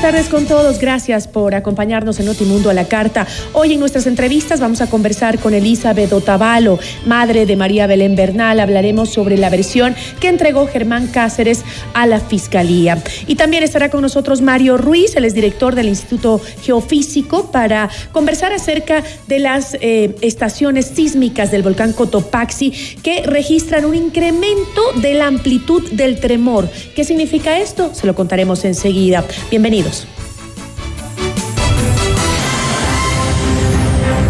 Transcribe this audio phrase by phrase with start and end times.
[0.00, 0.78] Buenas tardes con todos.
[0.78, 3.26] Gracias por acompañarnos en Notimundo a la Carta.
[3.52, 8.60] Hoy en nuestras entrevistas vamos a conversar con Elizabeth Otavalo, madre de María Belén Bernal.
[8.60, 12.96] Hablaremos sobre la versión que entregó Germán Cáceres a la Fiscalía.
[13.26, 18.54] Y también estará con nosotros Mario Ruiz, el es director del Instituto Geofísico, para conversar
[18.54, 22.70] acerca de las eh, estaciones sísmicas del volcán Cotopaxi
[23.02, 26.70] que registran un incremento de la amplitud del tremor.
[26.96, 27.90] ¿Qué significa esto?
[27.92, 29.26] Se lo contaremos enseguida.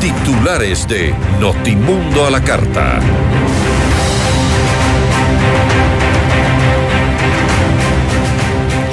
[0.00, 3.00] Titulares de Notimundo a la Carta.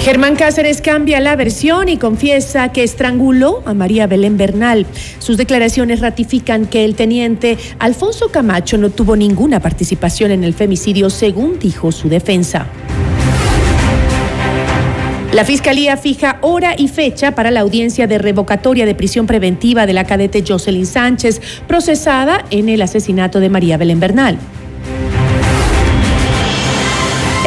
[0.08, 4.86] Germán Cáceres cambia la versión y confiesa que estranguló a María Belén Bernal.
[5.20, 11.10] Sus declaraciones ratifican que el teniente Alfonso Camacho no tuvo ninguna participación en el femicidio,
[11.10, 12.68] según dijo su defensa.
[15.34, 19.94] La Fiscalía fija hora y fecha para la audiencia de revocatoria de prisión preventiva de
[19.94, 24.38] la cadete Jocelyn Sánchez, procesada en el asesinato de María Belén Bernal.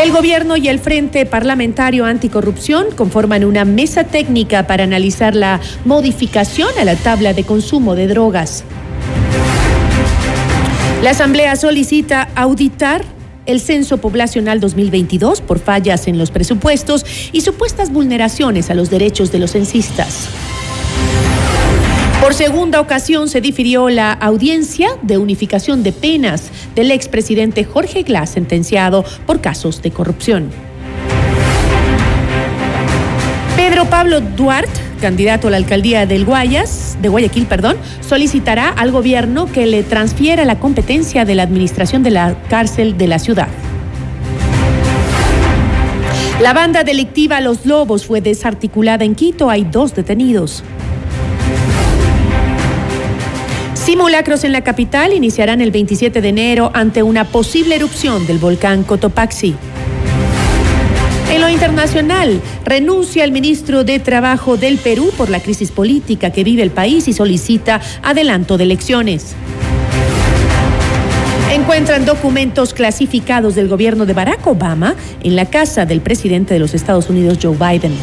[0.03, 6.71] El gobierno y el Frente Parlamentario Anticorrupción conforman una mesa técnica para analizar la modificación
[6.81, 8.65] a la tabla de consumo de drogas.
[11.03, 13.05] La Asamblea solicita auditar
[13.51, 19.33] el Censo Poblacional 2022 por fallas en los presupuestos y supuestas vulneraciones a los derechos
[19.33, 20.29] de los censistas.
[22.21, 28.31] Por segunda ocasión se difirió la audiencia de unificación de penas del expresidente Jorge Glass,
[28.31, 30.51] sentenciado por casos de corrupción.
[33.57, 39.47] Pedro Pablo Duarte candidato a la alcaldía del Guayas, de Guayaquil, perdón, solicitará al gobierno
[39.51, 43.49] que le transfiera la competencia de la administración de la cárcel de la ciudad.
[46.41, 49.51] La banda delictiva Los Lobos fue desarticulada en Quito.
[49.51, 50.63] Hay dos detenidos.
[53.75, 58.85] Simulacros en la capital iniciarán el 27 de enero ante una posible erupción del volcán
[58.85, 59.55] Cotopaxi.
[61.31, 66.43] En lo internacional, renuncia el ministro de Trabajo del Perú por la crisis política que
[66.43, 69.37] vive el país y solicita adelanto de elecciones.
[71.53, 76.75] Encuentran documentos clasificados del gobierno de Barack Obama en la casa del presidente de los
[76.75, 77.95] Estados Unidos, Joe Biden.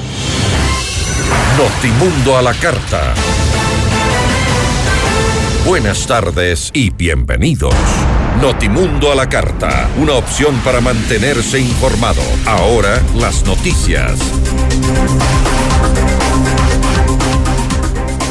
[1.57, 3.13] Notimundo a la carta.
[5.65, 7.75] Buenas tardes y bienvenidos.
[8.41, 12.21] Notimundo a la carta, una opción para mantenerse informado.
[12.45, 14.19] Ahora las noticias.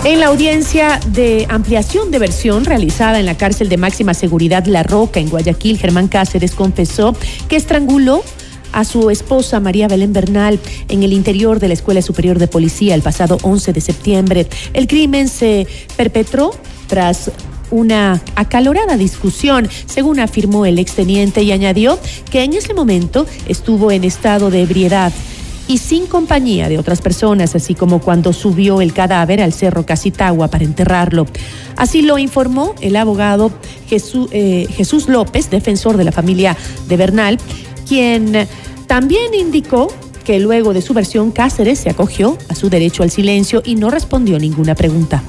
[0.04, 4.84] En la audiencia de ampliación de versión realizada en la cárcel de máxima seguridad La
[4.84, 7.16] Roca en Guayaquil, Germán Cáceres confesó
[7.48, 8.22] que estranguló
[8.70, 12.94] a su esposa María Belén Bernal en el interior de la Escuela Superior de Policía
[12.94, 14.46] el pasado 11 de septiembre.
[14.72, 15.66] El crimen se
[15.96, 16.52] perpetró
[16.86, 17.32] tras
[17.70, 21.98] una acalorada discusión, según afirmó el exteniente y añadió
[22.30, 25.12] que en ese momento estuvo en estado de ebriedad
[25.68, 30.48] y sin compañía de otras personas, así como cuando subió el cadáver al cerro Casitagua
[30.48, 31.26] para enterrarlo.
[31.76, 33.50] Así lo informó el abogado
[33.88, 36.56] Jesús, eh, Jesús López, defensor de la familia
[36.88, 37.38] de Bernal,
[37.88, 38.46] quien
[38.86, 39.88] también indicó
[40.24, 43.90] que luego de su versión Cáceres se acogió a su derecho al silencio y no
[43.90, 45.22] respondió ninguna pregunta.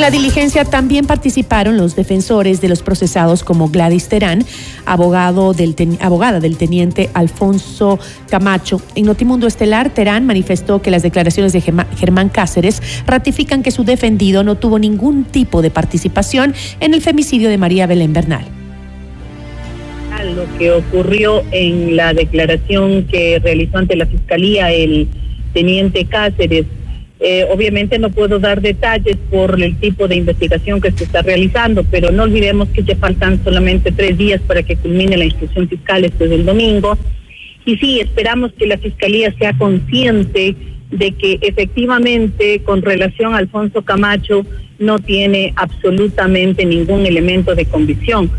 [0.00, 4.46] En la diligencia también participaron los defensores de los procesados como Gladys Terán,
[4.86, 7.98] abogado del abogada del teniente Alfonso
[8.30, 8.80] Camacho.
[8.94, 14.42] En Notimundo Estelar, Terán manifestó que las declaraciones de Germán Cáceres ratifican que su defendido
[14.42, 18.46] no tuvo ningún tipo de participación en el femicidio de María Belén Bernal
[20.34, 25.08] lo que ocurrió en la declaración que realizó ante la Fiscalía el
[25.52, 26.66] teniente Cáceres.
[27.22, 31.84] Eh, obviamente no puedo dar detalles por el tipo de investigación que se está realizando,
[31.84, 36.04] pero no olvidemos que ya faltan solamente tres días para que culmine la instrucción fiscal
[36.04, 36.96] este del domingo.
[37.66, 40.56] Y sí, esperamos que la Fiscalía sea consciente
[40.90, 44.46] de que efectivamente con relación a Alfonso Camacho
[44.78, 48.30] no tiene absolutamente ningún elemento de convicción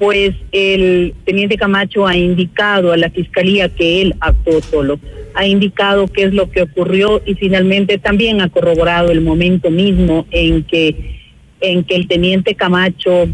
[0.00, 4.98] pues el teniente Camacho ha indicado a la fiscalía que él actuó solo,
[5.34, 10.26] ha indicado qué es lo que ocurrió y finalmente también ha corroborado el momento mismo
[10.30, 11.20] en que
[11.60, 13.28] en que el teniente Camacho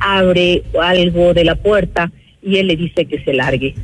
[0.00, 2.10] abre algo de la puerta
[2.42, 3.76] y él le dice que se largue.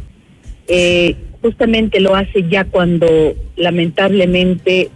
[0.66, 3.06] Eh, justamente lo hace ya cuando
[3.54, 4.88] lamentablemente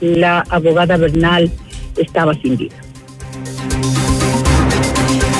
[0.00, 1.50] la abogada Bernal
[1.96, 2.81] estaba sin vida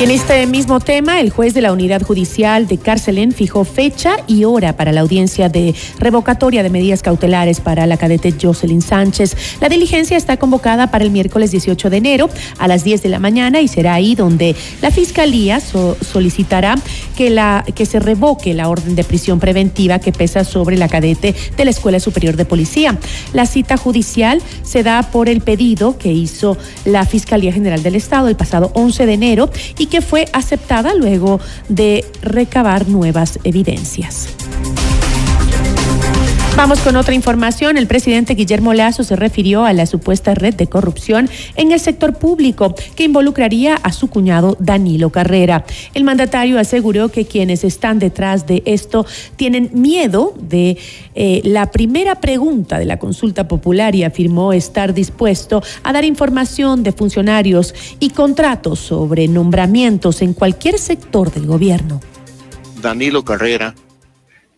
[0.02, 4.43] en este mismo tema, el juez de la Unidad Judicial de Cárcelen fijó fecha y
[4.43, 9.37] hora para la audiencia de revocatoria de medidas cautelares para la cadete Jocelyn Sánchez.
[9.60, 12.28] La diligencia está convocada para el miércoles 18 de enero
[12.58, 16.75] a las 10 de la mañana y será ahí donde la Fiscalía solicitará
[17.16, 21.32] que, la, que se revoque la orden de prisión preventiva que pesa sobre la cadete
[21.56, 22.98] de la Escuela Superior de Policía.
[23.34, 28.26] La cita judicial se da por el pedido que hizo la Fiscalía General del Estado
[28.26, 34.27] el pasado 11 de enero y que fue aceptada luego de recabar nuevas evidencias.
[36.54, 37.78] Vamos con otra información.
[37.78, 42.19] El presidente Guillermo Lazo se refirió a la supuesta red de corrupción en el sector
[42.19, 45.64] público que involucraría a su cuñado Danilo Carrera.
[45.94, 49.06] El mandatario aseguró que quienes están detrás de esto
[49.37, 50.76] tienen miedo de
[51.14, 56.82] eh, la primera pregunta de la consulta popular y afirmó estar dispuesto a dar información
[56.82, 62.00] de funcionarios y contratos sobre nombramientos en cualquier sector del gobierno.
[62.82, 63.75] Danilo Carrera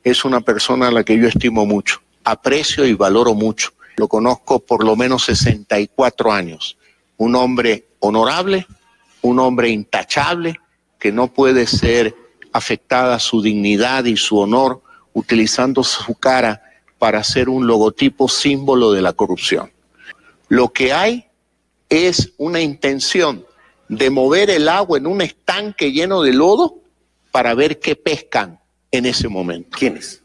[0.05, 3.71] es una persona a la que yo estimo mucho, aprecio y valoro mucho.
[3.97, 6.77] Lo conozco por lo menos 64 años.
[7.17, 8.67] Un hombre honorable,
[9.23, 10.61] un hombre intachable,
[10.99, 12.15] que no puede ser
[12.53, 14.83] afectada su dignidad y su honor
[15.15, 16.62] utilizando su cara
[16.99, 19.73] para ser un logotipo símbolo de la corrupción.
[20.49, 21.27] Lo que hay
[21.89, 23.47] es una intención
[23.89, 26.77] de mover el agua en un estanque lleno de lodo
[27.31, 28.61] para ver qué pescan
[28.96, 29.76] en ese momento.
[29.76, 30.23] ¿Quiénes?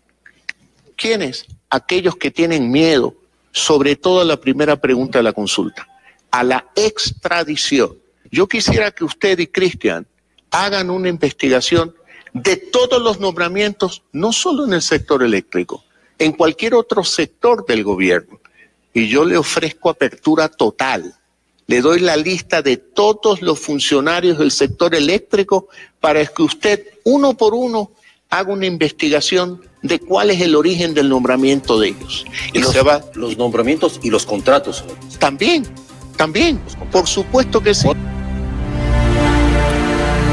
[0.96, 1.48] ¿Quiénes?
[1.72, 3.16] Aquellos que tienen miedo,
[3.52, 5.88] sobre todo a la primera pregunta de la consulta,
[6.30, 7.98] a la extradición.
[8.30, 10.06] Yo quisiera que usted y Cristian
[10.52, 11.96] hagan una investigación
[12.34, 15.84] de todos los nombramientos, no solo en el sector eléctrico,
[16.20, 18.40] en cualquier otro sector del gobierno.
[18.94, 21.16] Y yo le ofrezco apertura total.
[21.66, 25.70] Le doy la lista de todos los funcionarios del sector eléctrico
[26.00, 27.94] para que usted, uno por uno,
[28.30, 32.26] haga una investigación de cuál es el origen del nombramiento de ellos.
[32.54, 33.02] Y, los, se va...
[33.16, 34.84] los nombramientos y los contratos.
[35.18, 35.66] También,
[36.16, 36.60] también,
[36.92, 37.88] por supuesto que sí.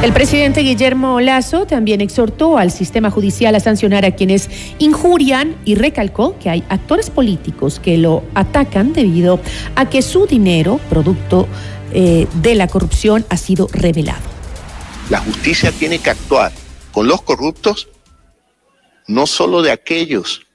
[0.02, 5.75] El presidente Guillermo Lazo también exhortó al sistema judicial a sancionar a quienes injurian y
[5.75, 9.40] recalcó que hay actores políticos que lo atacan debido
[9.75, 11.49] a que su dinero, producto
[11.92, 14.20] eh, de la corrupción, ha sido revelado.
[15.08, 16.52] La justicia tiene que actuar
[16.97, 17.88] con los corruptos,
[19.06, 20.46] no solo de aquellos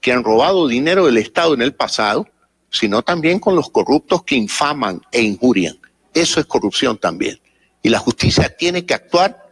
[0.00, 2.28] que han robado dinero del Estado en el pasado,
[2.70, 5.78] sino también con los corruptos que infaman e injurian.
[6.12, 7.40] Eso es corrupción también.
[7.82, 9.42] Y la justicia tiene que actuar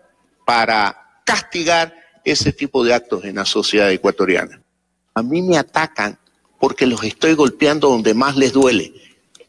[0.44, 4.60] para castigar ese tipo de actos en la sociedad ecuatoriana.
[5.14, 6.18] A mí me atacan
[6.58, 8.92] porque los estoy golpeando donde más les duele,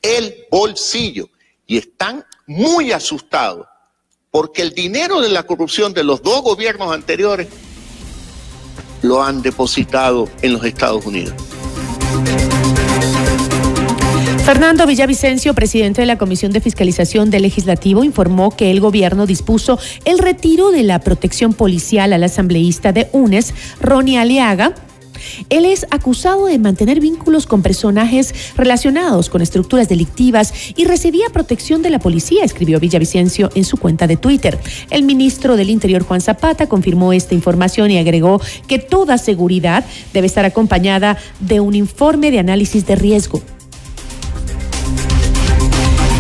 [0.02, 1.30] el bolsillo.
[1.66, 3.66] Y están muy asustados
[4.30, 7.48] porque el dinero de la corrupción de los dos gobiernos anteriores
[9.02, 11.34] lo han depositado en los Estados Unidos.
[14.46, 19.80] Fernando Villavicencio, presidente de la Comisión de Fiscalización del Legislativo, informó que el gobierno dispuso
[20.04, 24.74] el retiro de la protección policial al asambleísta de UNES, Ronnie Aliaga,
[25.50, 31.82] él es acusado de mantener vínculos con personajes relacionados con estructuras delictivas y recibía protección
[31.82, 34.60] de la policía, escribió Villavicencio en su cuenta de Twitter.
[34.90, 40.28] El ministro del Interior, Juan Zapata, confirmó esta información y agregó que toda seguridad debe
[40.28, 43.42] estar acompañada de un informe de análisis de riesgo.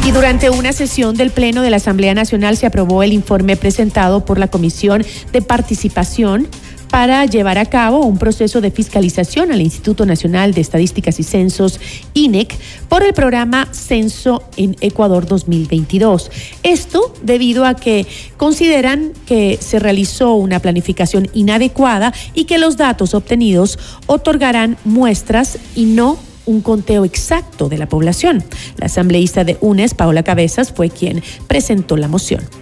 [0.03, 4.25] Y durante una sesión del Pleno de la Asamblea Nacional se aprobó el informe presentado
[4.25, 6.47] por la Comisión de Participación
[6.91, 11.79] para llevar a cabo un proceso de fiscalización al Instituto Nacional de Estadísticas y Censos,
[12.13, 12.53] INEC,
[12.89, 16.29] por el programa Censo en Ecuador 2022.
[16.63, 18.05] Esto debido a que
[18.36, 25.86] consideran que se realizó una planificación inadecuada y que los datos obtenidos otorgarán muestras y
[25.86, 28.43] no un conteo exacto de la población.
[28.77, 32.61] La asambleísta de UNES, Paola Cabezas, fue quien presentó la moción.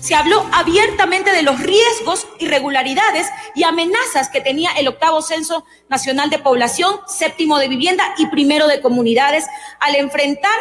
[0.00, 6.30] Se habló abiertamente de los riesgos, irregularidades y amenazas que tenía el octavo Censo Nacional
[6.30, 9.46] de Población, séptimo de vivienda y primero de comunidades
[9.78, 10.58] al enfrentar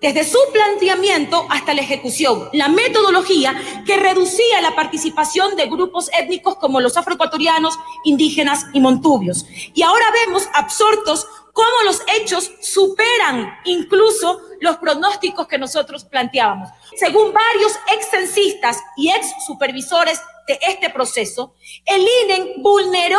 [0.00, 3.54] desde su planteamiento hasta la ejecución, la metodología
[3.86, 9.46] que reducía la participación de grupos étnicos como los afroecuatorianos, indígenas y montubios.
[9.72, 16.70] Y ahora vemos absortos cómo los hechos superan incluso los pronósticos que nosotros planteábamos.
[16.96, 21.54] Según varios ex censistas y ex supervisores de este proceso,
[21.86, 23.18] el INE vulneró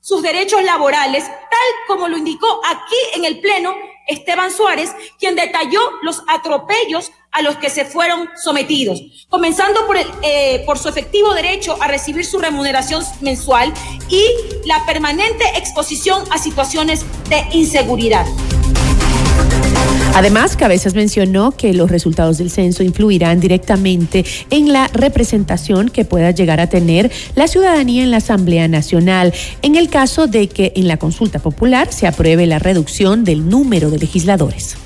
[0.00, 3.74] sus derechos laborales, tal como lo indicó aquí en el Pleno
[4.06, 10.62] Esteban Suárez, quien detalló los atropellos a los que se fueron sometidos, comenzando por, eh,
[10.66, 13.72] por su efectivo derecho a recibir su remuneración mensual
[14.10, 14.26] y
[14.66, 18.26] la permanente exposición a situaciones de inseguridad.
[20.14, 26.30] Además, Cabezas mencionó que los resultados del censo influirán directamente en la representación que pueda
[26.30, 30.86] llegar a tener la ciudadanía en la Asamblea Nacional, en el caso de que en
[30.86, 34.76] la consulta popular se apruebe la reducción del número de legisladores.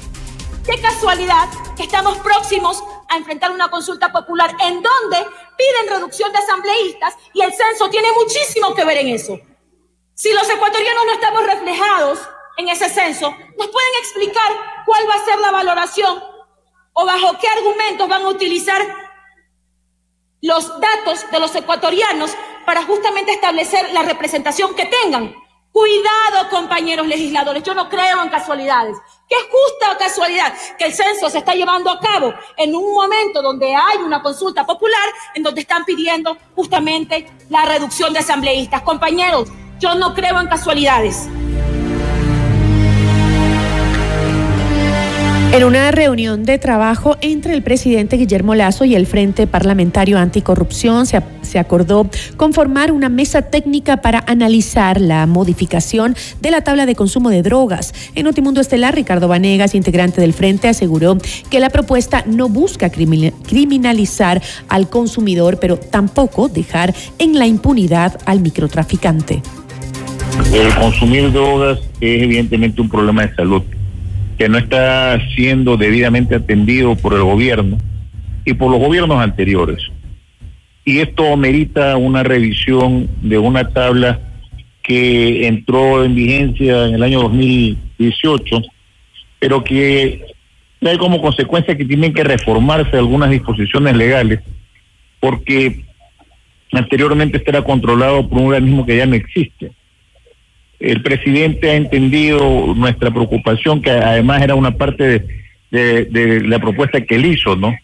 [0.64, 5.19] Qué casualidad que estamos próximos a enfrentar una consulta popular en donde
[5.59, 9.38] piden reducción de asambleístas y el censo tiene muchísimo que ver en eso.
[10.14, 12.19] Si los ecuatorianos no estamos reflejados
[12.58, 14.52] en ese censo, ¿nos pueden explicar
[14.84, 16.22] cuál va a ser la valoración
[16.92, 18.82] o bajo qué argumentos van a utilizar
[20.42, 22.32] los datos de los ecuatorianos
[22.66, 25.34] para justamente establecer la representación que tengan?
[25.70, 28.96] Cuidado, compañeros legisladores, yo no creo en casualidades.
[29.28, 33.72] Qué justa casualidad que el censo se está llevando a cabo en un momento donde
[33.72, 38.82] hay una consulta popular en donde están pidiendo justamente la reducción de asambleístas.
[38.82, 39.48] Compañeros,
[39.78, 41.28] yo no creo en casualidades.
[45.50, 51.07] En una reunión de trabajo entre el presidente Guillermo Lazo y el Frente Parlamentario Anticorrupción
[51.07, 56.95] se, se, acordó conformar una mesa técnica para analizar la modificación de la tabla de
[56.95, 57.95] consumo de drogas.
[58.14, 61.17] En Notimundo Estelar, Ricardo Vanegas, integrante del Frente, aseguró
[61.49, 68.40] que la propuesta no busca criminalizar al consumidor, pero tampoco dejar en la impunidad al
[68.40, 69.43] microtraficante.
[70.52, 73.62] El consumir drogas es evidentemente un problema de salud
[74.38, 77.76] que no está siendo debidamente atendido por el gobierno
[78.45, 79.83] y por los gobiernos anteriores.
[80.85, 84.21] Y esto merita una revisión de una tabla
[84.83, 88.62] que entró en vigencia en el año 2018,
[89.38, 90.25] pero que
[90.78, 94.40] trae como consecuencia que tienen que reformarse algunas disposiciones legales,
[95.21, 95.85] porque
[96.73, 99.73] anteriormente este era controlado por un organismo que ya no existe.
[100.80, 105.25] El presidente ha entendido nuestra preocupación, que además era una parte
[105.70, 107.75] de, la propuesta que él hizo, ¿no?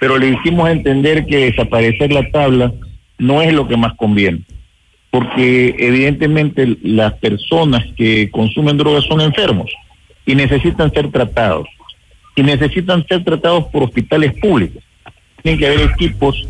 [0.00, 2.72] Pero le hicimos entender que desaparecer la tabla
[3.18, 4.40] no es lo que más conviene,
[5.10, 9.70] porque evidentemente las personas que consumen drogas son enfermos
[10.26, 11.68] y necesitan ser tratados,
[12.36, 14.82] y necesitan ser tratados por hospitales públicos.
[15.42, 16.46] Tienen que haber equipos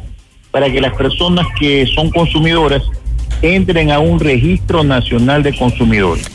[0.50, 2.82] para que las personas que son consumidoras
[3.40, 6.26] entren a un registro nacional de consumidores.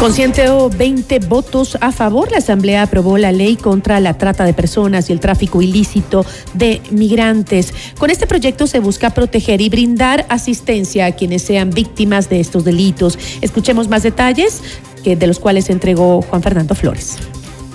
[0.00, 5.10] Con 120 votos a favor, la Asamblea aprobó la ley contra la trata de personas
[5.10, 6.24] y el tráfico ilícito
[6.54, 7.74] de migrantes.
[7.98, 12.64] Con este proyecto se busca proteger y brindar asistencia a quienes sean víctimas de estos
[12.64, 13.18] delitos.
[13.42, 14.62] Escuchemos más detalles
[15.04, 17.18] que de los cuales entregó Juan Fernando Flores.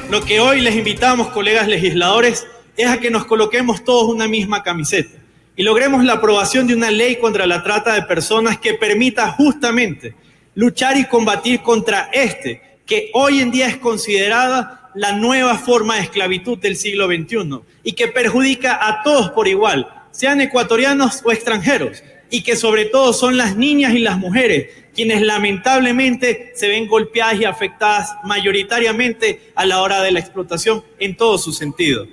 [0.10, 4.64] Lo que hoy les invitamos, colegas legisladores, es a que nos coloquemos todos una misma
[4.64, 5.25] camiseta
[5.56, 10.16] y logremos la aprobación de una ley contra la trata de personas que permita justamente
[10.54, 16.04] luchar y combatir contra este, que hoy en día es considerada la nueva forma de
[16.04, 22.02] esclavitud del siglo XXI y que perjudica a todos por igual, sean ecuatorianos o extranjeros,
[22.30, 27.40] y que sobre todo son las niñas y las mujeres quienes lamentablemente se ven golpeadas
[27.40, 32.08] y afectadas mayoritariamente a la hora de la explotación en todo su sentido.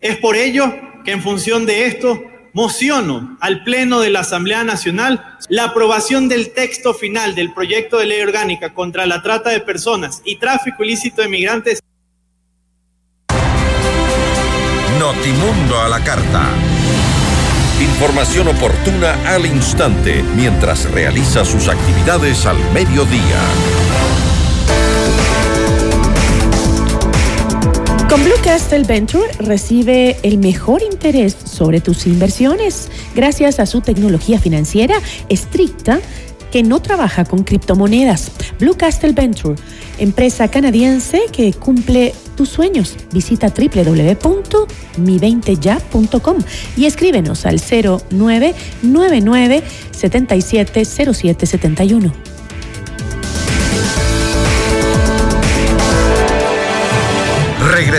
[0.00, 2.20] Es por ello que en función de esto
[2.52, 8.06] mociono al Pleno de la Asamblea Nacional la aprobación del texto final del proyecto de
[8.06, 11.80] ley orgánica contra la trata de personas y tráfico ilícito de migrantes.
[14.98, 16.50] Notimundo a la carta.
[17.80, 23.40] Información oportuna al instante mientras realiza sus actividades al mediodía.
[28.12, 34.38] Con Blue Castle Venture recibe el mejor interés sobre tus inversiones gracias a su tecnología
[34.38, 34.96] financiera
[35.30, 35.98] estricta
[36.50, 38.30] que no trabaja con criptomonedas.
[38.60, 39.54] Blue Castle Venture,
[39.96, 42.98] empresa canadiense que cumple tus sueños.
[43.12, 46.36] Visita www.mi20ya.com
[46.76, 52.31] y escríbenos al 0999 770771.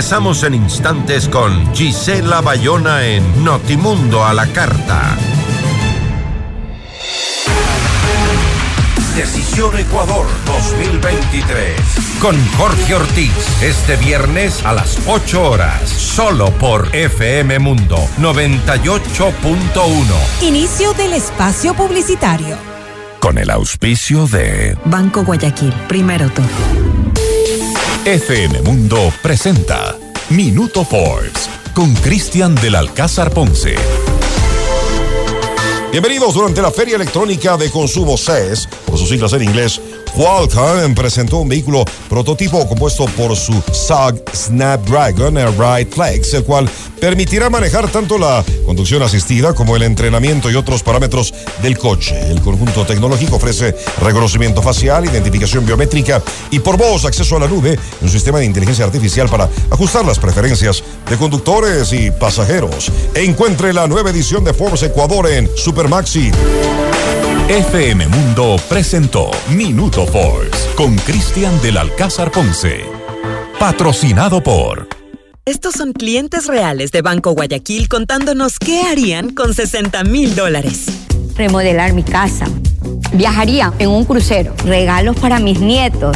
[0.04, 5.16] Regresamos en instantes con Gisela Bayona en Notimundo a la Carta.
[9.16, 11.80] Decisión Ecuador 2023.
[12.20, 13.32] Con Jorge Ortiz,
[13.62, 20.42] este viernes a las 8 horas, solo por FM Mundo 98.1.
[20.42, 22.58] Inicio del espacio publicitario.
[23.22, 26.42] Con el auspicio de Banco Guayaquil, primero tú.
[28.06, 29.98] FM Mundo presenta
[30.30, 33.76] Minuto Forbes con Cristian del Alcázar Ponce.
[35.90, 39.80] Bienvenidos durante la Feria Electrónica de Consumo CES, por sus siglas en inglés.
[40.16, 47.50] Qualcomm presentó un vehículo prototipo compuesto por su SAG Snapdragon Ride Flex, el cual permitirá
[47.50, 52.16] manejar tanto la conducción asistida como el entrenamiento y otros parámetros del coche.
[52.30, 57.80] El conjunto tecnológico ofrece reconocimiento facial, identificación biométrica y por voz acceso a la nube,
[58.02, 62.92] un sistema de inteligencia artificial para ajustar las preferencias de conductores y pasajeros.
[63.16, 66.32] Encuentre la nueva edición de Forbes Ecuador en Supermaxi.
[67.50, 72.86] FM Mundo presentó Minuto Forbes con Cristian del Alcázar Ponce.
[73.60, 74.88] Patrocinado por...
[75.44, 80.86] Estos son clientes reales de Banco Guayaquil contándonos qué harían con 60 mil dólares.
[81.36, 82.46] Remodelar mi casa.
[83.12, 84.56] Viajaría en un crucero.
[84.64, 86.16] Regalos para mis nietos.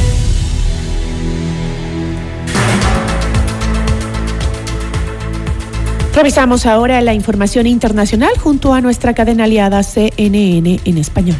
[6.13, 11.37] Revisamos ahora la información internacional junto a nuestra cadena aliada CNN en español.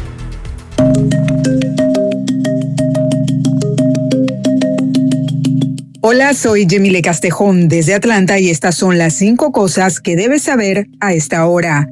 [6.00, 10.88] Hola, soy Jemile Castejón desde Atlanta y estas son las cinco cosas que debes saber
[11.00, 11.88] a esta hora.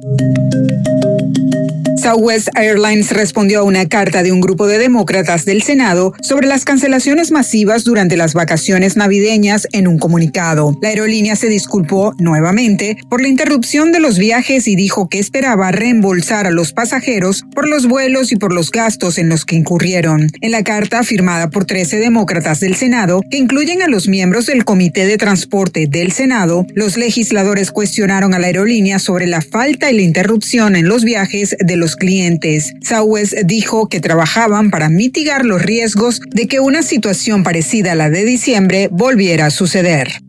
[2.01, 6.65] Southwest Airlines respondió a una carta de un grupo de demócratas del Senado sobre las
[6.65, 10.75] cancelaciones masivas durante las vacaciones navideñas en un comunicado.
[10.81, 15.71] La aerolínea se disculpó nuevamente por la interrupción de los viajes y dijo que esperaba
[15.71, 20.31] reembolsar a los pasajeros por los vuelos y por los gastos en los que incurrieron.
[20.41, 24.65] En la carta firmada por 13 demócratas del Senado, que incluyen a los miembros del
[24.65, 29.95] Comité de Transporte del Senado, los legisladores cuestionaron a la aerolínea sobre la falta y
[29.97, 32.73] la interrupción en los viajes de los clientes.
[32.81, 38.09] Southwest dijo que trabajaban para mitigar los riesgos de que una situación parecida a la
[38.09, 40.21] de diciembre volviera a suceder.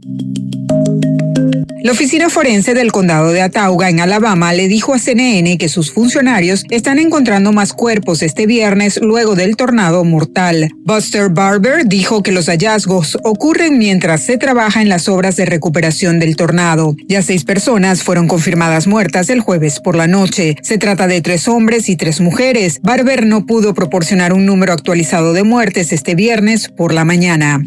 [1.82, 5.90] La oficina forense del condado de Atauga, en Alabama, le dijo a CNN que sus
[5.90, 10.70] funcionarios están encontrando más cuerpos este viernes luego del tornado mortal.
[10.84, 16.20] Buster Barber dijo que los hallazgos ocurren mientras se trabaja en las obras de recuperación
[16.20, 16.94] del tornado.
[17.08, 20.54] Ya seis personas fueron confirmadas muertas el jueves por la noche.
[20.62, 22.78] Se trata de tres hombres y tres mujeres.
[22.82, 27.60] Barber no pudo proporcionar un número actualizado de muertes este viernes por la mañana.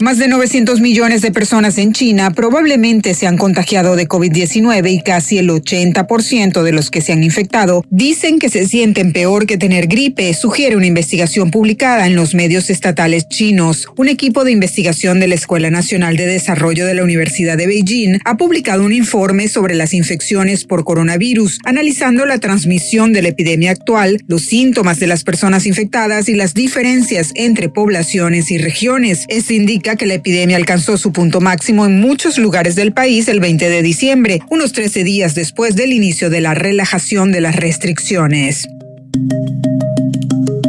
[0.00, 5.00] Más de 900 millones de personas en China probablemente se han contagiado de COVID-19 y
[5.00, 9.56] casi el 80% de los que se han infectado dicen que se sienten peor que
[9.56, 13.86] tener gripe, sugiere una investigación publicada en los medios estatales chinos.
[13.96, 18.18] Un equipo de investigación de la Escuela Nacional de Desarrollo de la Universidad de Beijing
[18.24, 23.70] ha publicado un informe sobre las infecciones por coronavirus, analizando la transmisión de la epidemia
[23.70, 29.24] actual, los síntomas de las personas infectadas y las diferencias entre poblaciones y regiones.
[29.28, 33.38] Esto indica que la epidemia alcanzó su punto máximo en muchos lugares del país el
[33.38, 38.66] 20 de diciembre, unos 13 días después del inicio de la relajación de las restricciones.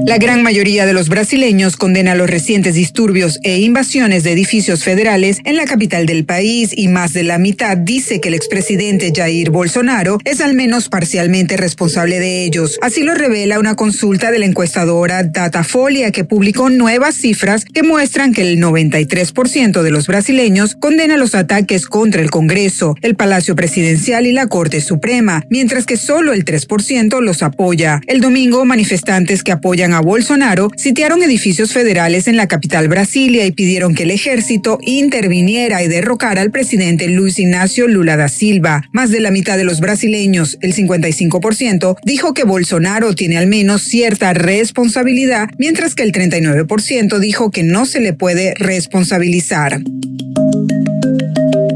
[0.08, 5.40] La gran mayoría de los brasileños condena los recientes disturbios e invasiones de edificios federales
[5.46, 9.50] en la capital del país y más de la mitad dice que el expresidente Jair
[9.50, 12.78] Bolsonaro es al menos parcialmente responsable de ellos.
[12.84, 18.32] Así lo revela una consulta de la encuestadora Datafolia que publicó nuevas cifras que muestran
[18.32, 24.28] que el 93% de los brasileños condena los ataques contra el Congreso, el Palacio Presidencial
[24.28, 28.02] y la Corte Suprema, mientras que solo el 3% los apoya.
[28.06, 33.52] El domingo, manifestantes que apoyan a Bolsonaro sitiaron edificios federales en la capital Brasilia y
[33.52, 38.84] pidieron que el ejército interviniera y derrocara al presidente Luis Ignacio Lula da Silva.
[38.92, 43.84] Más de la mitad de los brasileños, el 55%, dijo que Bolsonaro tiene al menos
[43.84, 49.82] cierta responsabilidad, mientras que el 39% dijo que no se le puede responsabilizar.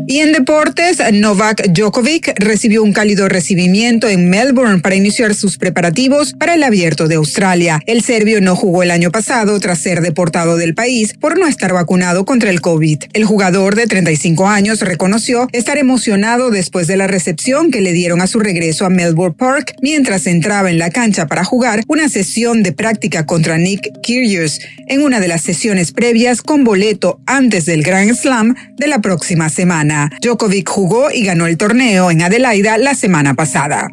[0.08, 6.34] Y en deportes, Novak Djokovic recibió un cálido recibimiento en Melbourne para iniciar sus preparativos
[6.34, 7.80] para el abierto de Australia.
[7.86, 11.74] El serbio no jugó el año pasado tras ser deportado del país por no estar
[11.74, 13.04] vacunado contra el COVID.
[13.14, 18.22] El jugador de 35 años reconoció estar emocionado después de la recepción que le dieron
[18.22, 22.64] a su regreso a Melbourne Park mientras entraba en la cancha para jugar una sesión
[22.64, 27.84] de práctica contra Nick Kyrgios en una de las sesiones previas con boleto antes del
[27.84, 29.89] Grand Slam de la próxima semana.
[30.22, 33.90] Djokovic jugó y ganó el torneo en Adelaida la semana pasada.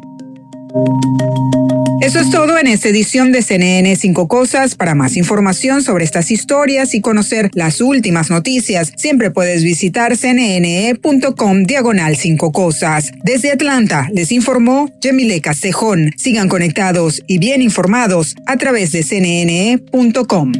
[2.01, 4.75] Eso es todo en esta edición de CNN Cinco Cosas.
[4.75, 11.63] Para más información sobre estas historias y conocer las últimas noticias, siempre puedes visitar cnne.com
[11.63, 13.11] diagonal Cinco Cosas.
[13.23, 16.11] Desde Atlanta les informó Jemile Castejón.
[16.17, 20.51] Sigan conectados y bien informados a través de cnne.com.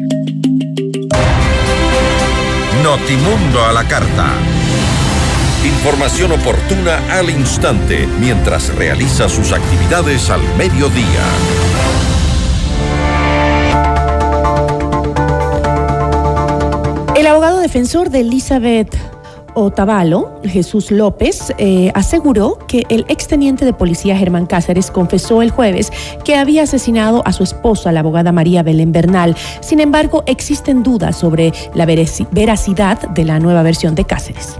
[2.83, 4.56] Notimundo a la carta.
[5.77, 11.23] Información oportuna al instante mientras realiza sus actividades al mediodía.
[17.15, 18.97] El abogado defensor de Elizabeth
[19.53, 25.91] Otavalo, Jesús López, eh, aseguró que el exteniente de policía Germán Cáceres confesó el jueves
[26.25, 29.37] que había asesinado a su esposa, la abogada María Belén Bernal.
[29.61, 34.57] Sin embargo, existen dudas sobre la veracidad de la nueva versión de Cáceres.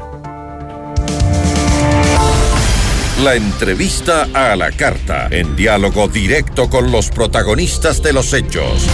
[3.23, 8.87] La entrevista a la carta, en diálogo directo con los protagonistas de los hechos.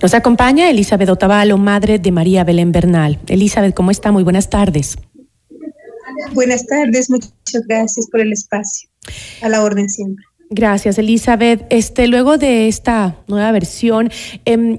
[0.00, 3.18] Nos acompaña Elizabeth Otavalo, madre de María Belén Bernal.
[3.26, 4.12] Elizabeth, ¿cómo está?
[4.12, 4.96] Muy buenas tardes.
[6.34, 8.88] Buenas tardes, muchas gracias por el espacio.
[9.42, 10.24] A la orden siempre.
[10.50, 11.66] Gracias, Elizabeth.
[11.68, 14.08] Este, luego de esta nueva versión,
[14.44, 14.78] eh,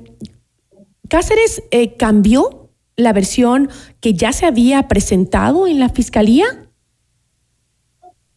[1.10, 2.65] Cáceres eh, cambió
[2.96, 6.46] la versión que ya se había presentado en la fiscalía?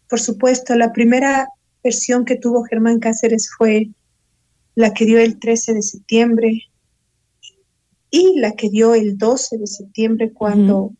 [0.08, 1.48] Por supuesto, la primera
[1.84, 3.90] versión que tuvo Germán Cáceres fue
[4.74, 6.62] la que dio el 13 de septiembre
[8.10, 10.92] y la que dio el 12 de septiembre cuando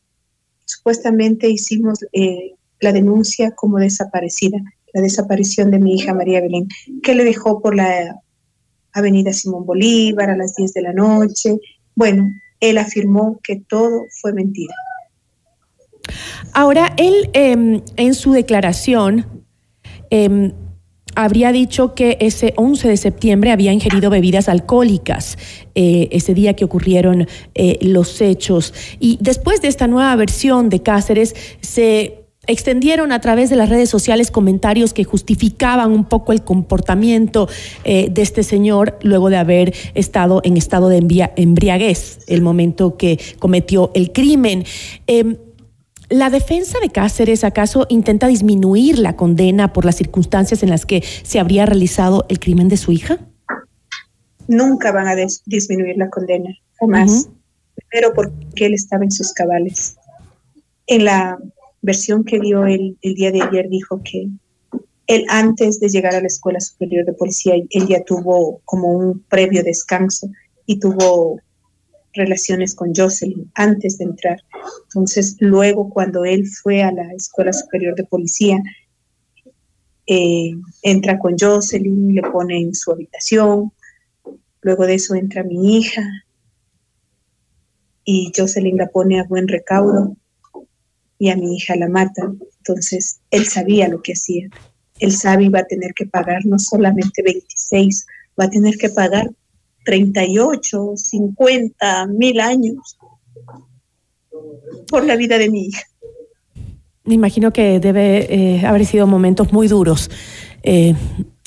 [0.65, 4.59] supuestamente hicimos eh, la denuncia como desaparecida,
[4.93, 6.69] la desaparición de mi hija María Belén,
[7.03, 8.21] que le dejó por la
[8.93, 11.59] avenida Simón Bolívar a las 10 de la noche.
[11.95, 14.75] Bueno, él afirmó que todo fue mentira.
[16.53, 19.45] Ahora, él em, en su declaración
[20.11, 20.53] em,
[21.15, 25.37] habría dicho que ese 11 de septiembre había ingerido bebidas alcohólicas,
[25.75, 28.73] eh, ese día que ocurrieron eh, los hechos.
[29.01, 32.18] Y después de esta nueva versión de Cáceres, se
[32.49, 37.49] extendieron a través de las redes sociales comentarios que justificaban un poco el comportamiento
[37.85, 43.21] eh, de este señor luego de haber estado en estado de embriaguez el momento que
[43.39, 44.65] cometió el crimen.
[45.07, 45.37] Em,
[46.09, 51.05] ¿La defensa de Cáceres acaso intenta disminuir la condena por las circunstancias en las que
[51.23, 53.19] se habría realizado el crimen de su hija?
[54.47, 56.49] Nunca van a disminuir la condena,
[56.81, 57.29] jamás.
[57.91, 59.99] Pero porque él estaba en sus cabales.
[60.87, 61.39] En la
[61.83, 64.29] versión que dio el, el día de ayer dijo que
[65.09, 69.21] él antes de llegar a la Escuela Superior de Policía, él ya tuvo como un
[69.21, 70.29] previo descanso
[70.67, 71.41] y tuvo
[72.13, 74.39] relaciones con Jocelyn antes de entrar.
[74.85, 78.63] Entonces, luego cuando él fue a la Escuela Superior de Policía,
[80.07, 83.73] eh, entra con Jocelyn, le pone en su habitación,
[84.61, 86.03] luego de eso entra mi hija
[88.05, 90.17] y Jocelyn la pone a buen recaudo
[91.19, 92.31] y a mi hija la mata.
[92.59, 94.49] Entonces, él sabía lo que hacía.
[95.01, 98.07] Él sabe va a tener que pagar no solamente 26,
[98.39, 99.31] va a tener que pagar
[99.85, 102.99] 38, 50, mil años
[104.89, 105.83] por la vida de mi hija.
[107.05, 110.11] Me imagino que debe eh, haber sido momentos muy duros
[110.63, 110.95] eh,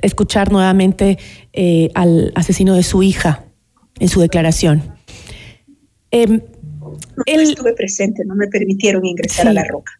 [0.02, 1.20] escuchar nuevamente
[1.54, 3.46] eh, al asesino de su hija
[4.00, 4.82] en su declaración.
[7.18, 9.92] No, estuve presente, no me permitieron ingresar a la roca.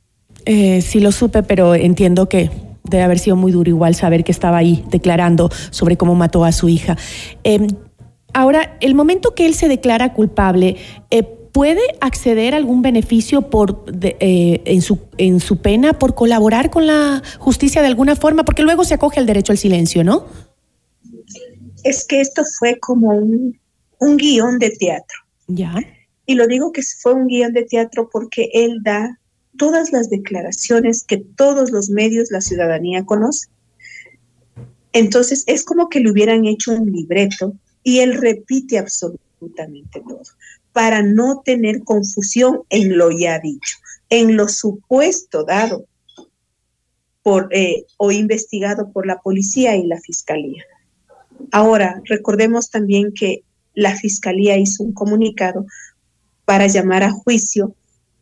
[0.46, 2.50] sí lo supe, pero entiendo que
[2.84, 6.52] debe haber sido muy duro igual saber que estaba ahí declarando sobre cómo mató a
[6.52, 6.98] su hija.
[7.44, 7.68] Em,
[8.34, 10.78] ahora, el momento que él se declara culpable,
[11.10, 16.70] eh, ¿puede acceder a algún beneficio por eh, en, su, en su pena por colaborar
[16.70, 18.46] con la justicia de alguna forma?
[18.46, 20.26] Porque luego se acoge al derecho al silencio, ¿no?
[21.84, 23.60] Es que esto fue como un,
[24.00, 25.18] un guion de teatro.
[25.48, 25.76] Ya.
[26.32, 29.20] Y lo digo que fue un guion de teatro porque él da
[29.58, 33.50] todas las declaraciones que todos los medios, la ciudadanía conoce.
[34.94, 40.22] Entonces es como que le hubieran hecho un libreto y él repite absolutamente todo
[40.72, 45.84] para no tener confusión en lo ya dicho, en lo supuesto dado
[47.24, 50.64] por, eh, o investigado por la policía y la fiscalía.
[51.52, 55.66] Ahora, recordemos también que la fiscalía hizo un comunicado
[56.46, 57.76] para llamar a juicio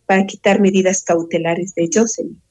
[0.06, 2.42] para quitar medidas cautelares de Jocelyn.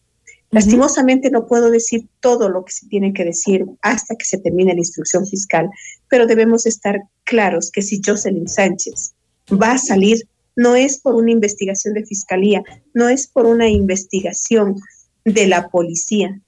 [0.51, 4.73] Lastimosamente no puedo decir todo lo que se tiene que decir hasta que se termine
[4.75, 5.69] la instrucción fiscal,
[6.09, 9.13] pero debemos estar claros que si Jocelyn Sánchez
[9.53, 12.63] va a salir, no es por una investigación de fiscalía,
[12.95, 14.77] no es por una investigación
[15.25, 16.41] de la policía,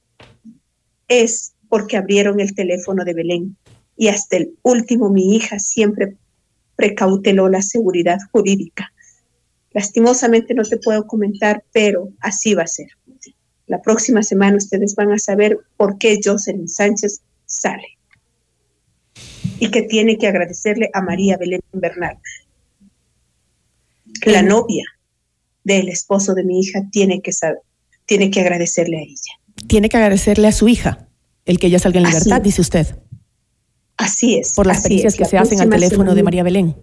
[1.08, 3.56] es porque abrieron el teléfono de Belén
[3.96, 6.16] y hasta el último mi hija siempre
[6.76, 8.92] precauteló la seguridad jurídica.
[9.72, 12.88] Lastimosamente no te puedo comentar, pero así va a ser.
[13.66, 17.98] La próxima semana ustedes van a saber por qué Jocelyn Sánchez sale.
[19.60, 22.18] Y que tiene que agradecerle a María Belén Bernal.
[24.26, 24.84] La novia
[25.62, 27.60] del esposo de mi hija tiene que saber,
[28.06, 29.66] tiene que agradecerle a ella.
[29.68, 31.08] Tiene que agradecerle a su hija,
[31.44, 32.98] el que ella salga en libertad, dice usted.
[33.96, 34.54] Así es.
[34.54, 36.74] Por las pericias que se hacen al teléfono de María Belén.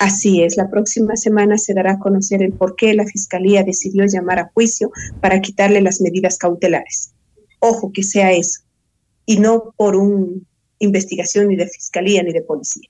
[0.00, 4.06] Así es, la próxima semana se dará a conocer el por qué la Fiscalía decidió
[4.06, 7.12] llamar a juicio para quitarle las medidas cautelares.
[7.58, 8.62] Ojo que sea eso,
[9.26, 10.40] y no por una
[10.78, 12.88] investigación ni de Fiscalía ni de Policía.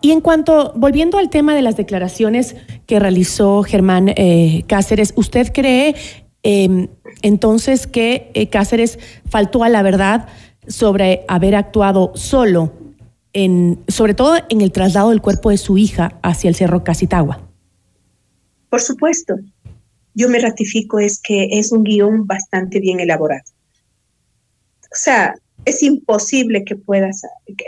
[0.00, 2.54] Y en cuanto, volviendo al tema de las declaraciones
[2.86, 5.96] que realizó Germán eh, Cáceres, ¿usted cree
[6.44, 6.86] em,
[7.22, 10.28] entonces que eh, Cáceres faltó a la verdad
[10.68, 12.85] sobre haber actuado solo
[13.88, 17.46] sobre todo en el traslado del cuerpo de su hija hacia el Cerro Casitagua?
[18.70, 19.34] Por supuesto.
[20.14, 23.44] Yo me ratifico es que es un guion bastante bien elaborado.
[24.84, 25.34] O sea,
[25.66, 27.10] es imposible que pueda,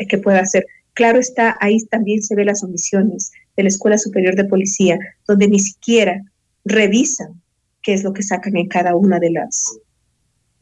[0.08, 0.66] que pueda hacer.
[0.94, 5.48] Claro está, ahí también se ve las omisiones de la Escuela Superior de Policía, donde
[5.48, 6.22] ni siquiera
[6.64, 7.40] revisan
[7.82, 9.78] qué es lo que sacan en cada una de las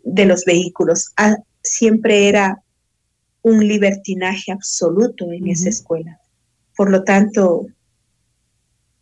[0.03, 1.13] de los vehículos.
[1.17, 2.63] Ah, siempre era
[3.47, 6.21] un libertinaje absoluto en esa escuela.
[6.77, 7.69] Por lo tanto,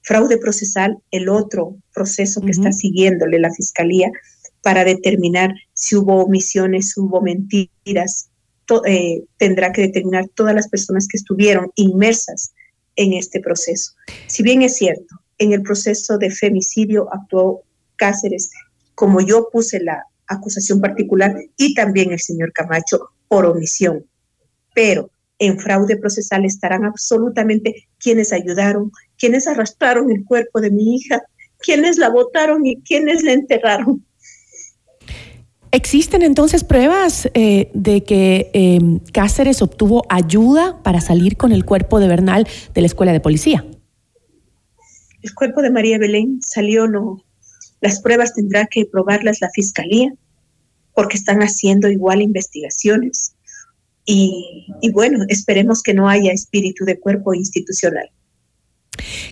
[0.02, 4.12] fraude procesal, el otro proceso que está siguiéndole la fiscalía,
[4.60, 8.28] para determinar si hubo omisiones, hubo mentiras.
[8.86, 12.52] Eh, tendrá que determinar todas las personas que estuvieron inmersas
[12.96, 13.92] en este proceso.
[14.26, 17.62] Si bien es cierto, en el proceso de femicidio actuó
[17.96, 18.50] Cáceres,
[18.94, 24.04] como yo puse la acusación particular, y también el señor Camacho por omisión.
[24.74, 31.22] Pero en fraude procesal estarán absolutamente quienes ayudaron, quienes arrastraron el cuerpo de mi hija,
[31.58, 34.04] quienes la botaron y quienes la enterraron.
[35.74, 38.78] ¿Existen entonces pruebas eh, de que eh,
[39.12, 43.66] Cáceres obtuvo ayuda para salir con el cuerpo de Bernal de la escuela de policía?
[45.22, 47.24] El cuerpo de María Belén salió, no.
[47.80, 50.14] Las pruebas tendrá que probarlas la fiscalía,
[50.94, 53.33] porque están haciendo igual investigaciones.
[54.04, 58.10] Y, y bueno, esperemos que no haya espíritu de cuerpo institucional.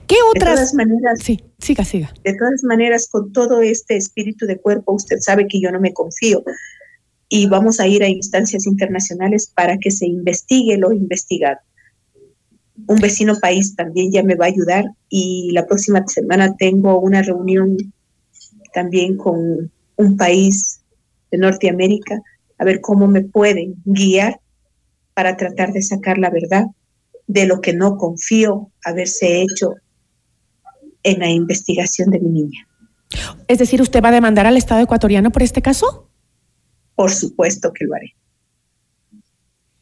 [0.07, 0.51] ¿Qué otras?
[0.51, 2.13] De todas maneras, sí, siga, siga.
[2.25, 5.93] De todas maneras, con todo este espíritu de cuerpo, usted sabe que yo no me
[5.93, 6.43] confío
[7.29, 11.59] y vamos a ir a instancias internacionales para que se investigue lo investigado.
[12.87, 17.23] Un vecino país también ya me va a ayudar y la próxima semana tengo una
[17.23, 17.79] reunión
[18.75, 20.81] también con un país
[21.31, 22.21] de Norteamérica
[22.59, 24.39] a ver cómo me pueden guiar
[25.15, 26.67] para tratar de sacar la verdad
[27.27, 29.75] de lo que no confío haberse hecho
[31.03, 32.69] en la investigación de mi niña.
[33.49, 36.09] Es decir, ¿usted va a demandar al Estado ecuatoriano por este caso?
[36.95, 38.15] Por supuesto que lo haré.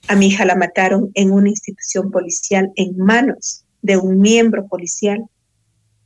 [0.09, 5.25] A mi hija la mataron en una institución policial en manos de un miembro policial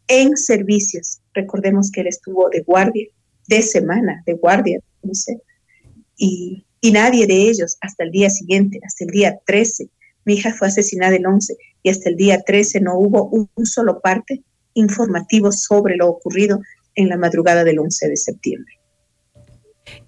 [0.09, 1.21] en servicios.
[1.33, 3.07] Recordemos que él estuvo de guardia,
[3.49, 5.41] de semana, de guardia, no sé.
[6.17, 9.88] Y, y nadie de ellos hasta el día siguiente, hasta el día 13,
[10.27, 14.01] mi hija fue asesinada el 11 y hasta el día 13 no hubo un, solo
[14.03, 14.42] parte
[14.75, 16.61] informativo sobre lo ocurrido
[16.94, 18.75] en la madrugada del 11 de septiembre.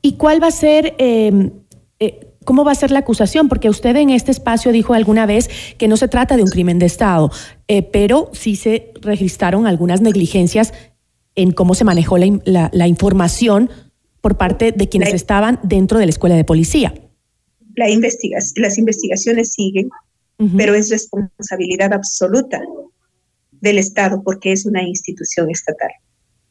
[0.02, 1.50] ¿Y cuál va a ser, em,
[1.98, 3.48] eh, cómo va a ser la acusación?
[3.48, 6.78] Porque usted en este espacio dijo alguna vez que no se trata de un crimen
[6.78, 7.30] de Estado,
[7.68, 10.74] eh, pero sí se registraron algunas negligencias
[11.36, 13.70] en cómo se manejó la, información
[14.26, 16.92] por parte de quienes estaban dentro de la escuela de policía.
[17.76, 19.88] La las investigaciones siguen,
[20.56, 22.60] pero es responsabilidad absoluta
[23.52, 25.92] del Estado porque es una institución estatal.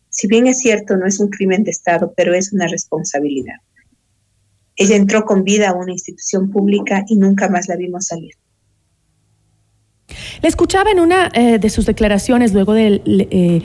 [0.07, 3.55] Si bien es cierto, no es un crimen de Estado, pero es una responsabilidad.
[4.77, 8.35] Ella entró con vida a una institución pública y nunca más la vimos salir.
[10.41, 13.61] Le escuchaba en una eh, de sus declaraciones, luego, de, eh,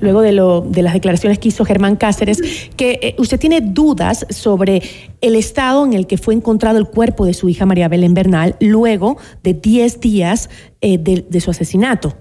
[0.00, 2.40] luego de, lo, de, las declaraciones que hizo Germán Cáceres,
[2.76, 4.82] que eh, usted tiene dudas sobre
[5.20, 8.56] el estado en el que fue encontrado el cuerpo de su hija María Belén Bernal
[8.60, 12.16] luego de 10 días de, de, su asesinato.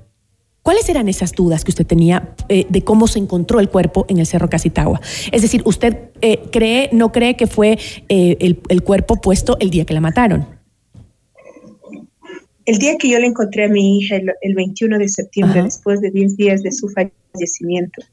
[0.61, 4.25] ¿Cuáles eran esas dudas que usted tenía de cómo se encontró el cuerpo en el
[4.25, 4.99] Cerro Casitagua?
[5.31, 6.11] Es decir, ¿usted
[6.51, 10.58] cree, no cree que fue el cuerpo puesto el día que la mataron?
[12.69, 16.11] El día que yo le encontré a mi hija, el, 21 de septiembre, después de
[16.11, 18.03] 10 días de su fallecimiento,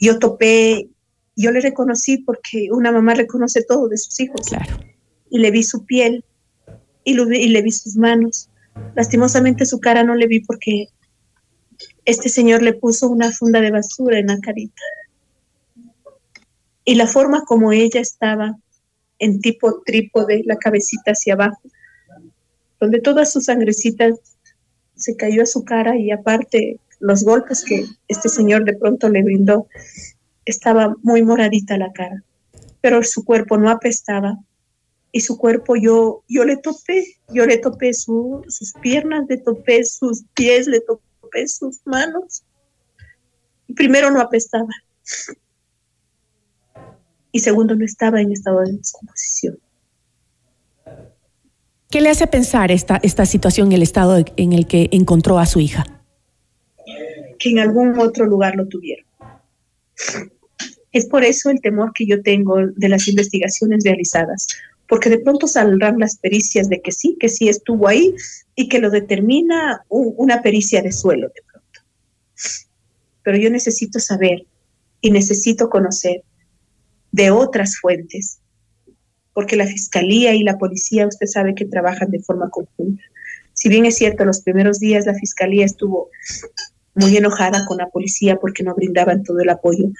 [0.00, 0.88] yo topé,
[1.36, 4.40] yo le reconocí porque una mamá reconoce todo de sus hijos.
[4.48, 4.78] Claro.
[5.28, 6.24] Y le vi su piel
[7.04, 8.48] y, y le vi sus manos.
[8.94, 10.86] Lastimosamente su cara no le vi porque
[12.06, 14.82] este señor le puso una funda de basura en la carita.
[16.86, 18.56] Y la forma como ella estaba
[19.18, 21.60] en tipo trípode, la cabecita hacia abajo,
[22.80, 24.10] donde toda su sangrecita
[24.94, 29.22] se cayó a su cara y aparte los golpes que este señor de pronto le
[29.22, 29.66] brindó,
[30.44, 32.22] estaba muy moradita la cara,
[32.80, 34.38] pero su cuerpo no apestaba
[35.12, 40.24] y su cuerpo yo, yo le topé, yo le topé sus piernas, le topé sus
[40.34, 42.42] pies, le topé sus manos.
[43.76, 44.72] Primero no apestaba
[47.30, 49.58] y segundo no estaba en estado de descomposición.
[51.94, 55.60] ¿Qué le hace pensar esta, esta situación, el estado en el que encontró a su
[55.60, 56.02] hija?
[57.38, 59.06] Que en algún otro lugar lo tuvieron.
[60.90, 64.48] Es por eso el temor que yo tengo de las investigaciones realizadas,
[64.88, 68.12] porque de pronto saldrán las pericias de que sí, que sí estuvo ahí
[68.56, 71.80] y que lo determina una pericia de suelo de pronto.
[73.22, 74.44] Pero yo necesito saber
[75.00, 76.24] y necesito conocer
[77.12, 78.40] de otras fuentes
[79.34, 83.02] porque la fiscalía y la policía, usted sabe que trabajan de forma conjunta.
[83.52, 86.08] Si bien es cierto, los primeros días la fiscalía estuvo
[86.94, 89.90] muy enojada con la policía porque no brindaban todo el apoyo,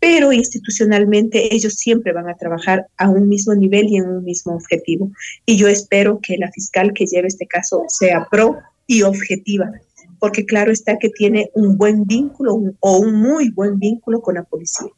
[0.00, 4.54] pero institucionalmente ellos siempre van a trabajar a un mismo nivel y en un mismo
[4.54, 5.10] objetivo.
[5.44, 9.70] Y yo espero que la fiscal que lleve este caso sea pro y objetiva,
[10.18, 14.44] porque claro está que tiene un buen vínculo o un muy buen vínculo con la
[14.44, 14.88] policía.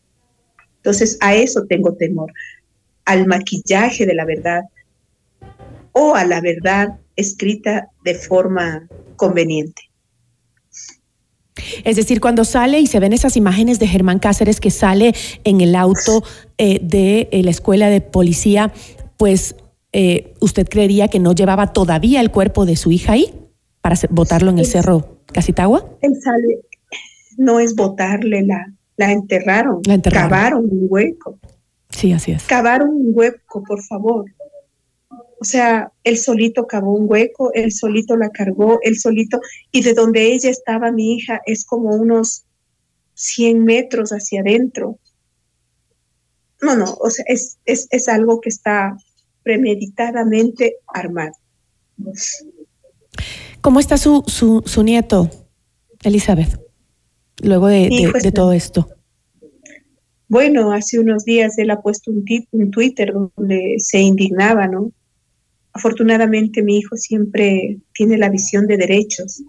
[0.76, 2.32] Entonces, a eso tengo temor,
[3.04, 4.62] al maquillaje de la verdad
[5.92, 9.82] o a la verdad escrita de forma conveniente.
[11.84, 15.60] Es decir, cuando sale y se ven esas imágenes de Germán Cáceres que sale en
[15.60, 16.22] el auto
[16.56, 18.72] eh, de eh, la escuela de policía,
[19.18, 19.54] pues
[19.92, 23.34] eh, usted creería que no llevaba todavía el cuerpo de su hija ahí
[23.82, 25.84] para botarlo en el cerro Casitagua.
[26.00, 26.60] Él sale,
[27.36, 31.38] no es botarle, la, la enterraron, la enterraron, cavaron un hueco.
[31.96, 32.44] Sí, así es.
[32.44, 34.24] Cavaron un hueco, por favor.
[35.40, 39.40] O sea, él solito cavó un hueco, él solito la cargó, él solito,
[39.72, 42.44] y de donde ella estaba, mi hija, es como unos
[43.14, 44.98] 100 metros hacia adentro.
[46.60, 48.96] No, no, o sea, es, es, es algo que está
[49.42, 51.32] premeditadamente armado.
[53.60, 55.28] ¿Cómo está su, su, su nieto,
[56.02, 56.60] Elizabeth,
[57.42, 58.88] luego de, de, todo esto?
[60.32, 64.90] Bueno, hace unos días él ha puesto un, un Twitter donde se indignaba, ¿no?
[65.72, 69.42] afortunadamente mi hijo siempre tiene la visión de derechos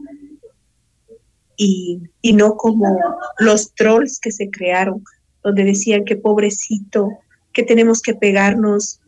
[1.55, 2.01] y,
[2.34, 2.97] no como
[3.39, 5.03] los trolls que se crearon,
[5.43, 7.09] donde decían que pobrecito,
[7.53, 8.99] que tenemos que pegarnos,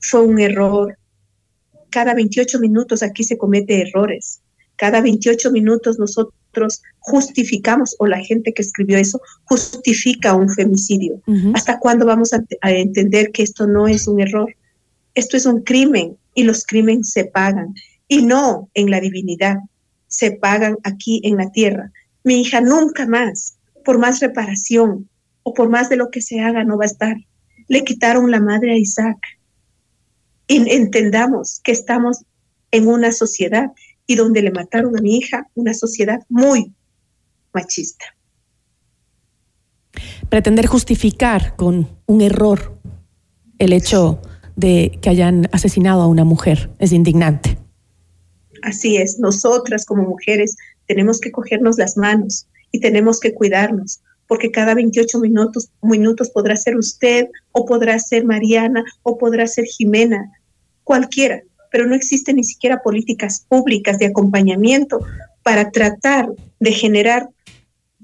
[0.00, 0.96] fue un error.
[1.90, 4.40] Cada 28 minutos aquí se comete errores.
[4.80, 11.20] Cada 28 minutos nosotros justificamos, o la gente que escribió eso, justifica un femicidio.
[11.52, 14.56] ¿Hasta cuándo vamos a entender que esto no es un error?
[15.14, 17.74] Esto es un crimen y los crímenes se pagan.
[18.08, 19.58] Y no en la divinidad,
[20.08, 21.92] se pagan aquí en la tierra.
[22.24, 25.10] Mi hija nunca más, por más reparación
[25.42, 27.18] o por más de lo que se haga, no va a estar.
[27.68, 29.18] Le quitaron la madre a Isaac.
[30.46, 32.24] Y entendamos que estamos
[32.70, 33.70] en una sociedad
[34.10, 36.74] y donde le mataron a mi hija, una sociedad muy
[37.54, 38.06] machista.
[40.28, 42.76] Pretender justificar con un error
[43.60, 44.20] el hecho
[44.56, 46.70] de que hayan asesinado a una mujer.
[46.80, 47.56] Es indignante.
[48.62, 50.56] Así es, nosotras como mujeres
[50.86, 56.56] tenemos que cogernos las manos y tenemos que cuidarnos, porque cada 28 minutos, minutos podrá
[56.56, 60.32] ser usted o podrá ser Mariana o podrá ser Jimena,
[60.82, 65.00] cualquiera, pero no existen ni siquiera políticas públicas de acompañamiento
[65.42, 67.28] para tratar de generar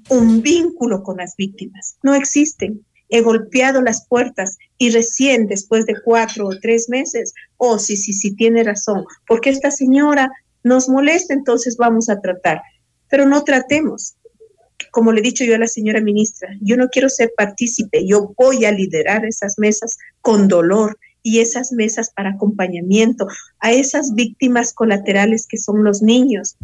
[0.08, 1.96] un vínculo con las víctimas.
[2.02, 7.78] No existen he golpeado las puertas y recién después de cuatro o tres meses, oh,
[7.78, 10.30] sí, sí, sí, tiene razón, porque esta señora
[10.62, 12.60] nos molesta, entonces vamos a tratar.
[13.08, 14.16] Pero no tratemos.
[14.90, 18.34] Como le he dicho yo a la señora ministra, yo no quiero ser partícipe, yo
[18.36, 23.26] voy a liderar esas mesas con dolor y esas mesas para acompañamiento
[23.58, 26.56] a esas víctimas colaterales que son los niños,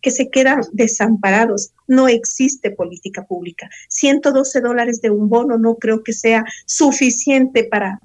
[0.00, 1.74] que se quedan desamparados.
[1.86, 3.68] No existe política pública.
[3.90, 8.00] 112 dólares de un bono no creo que sea suficiente para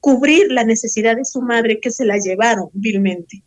[0.00, 3.44] cubrir la necesidad de su madre que se la llevaron vilmente.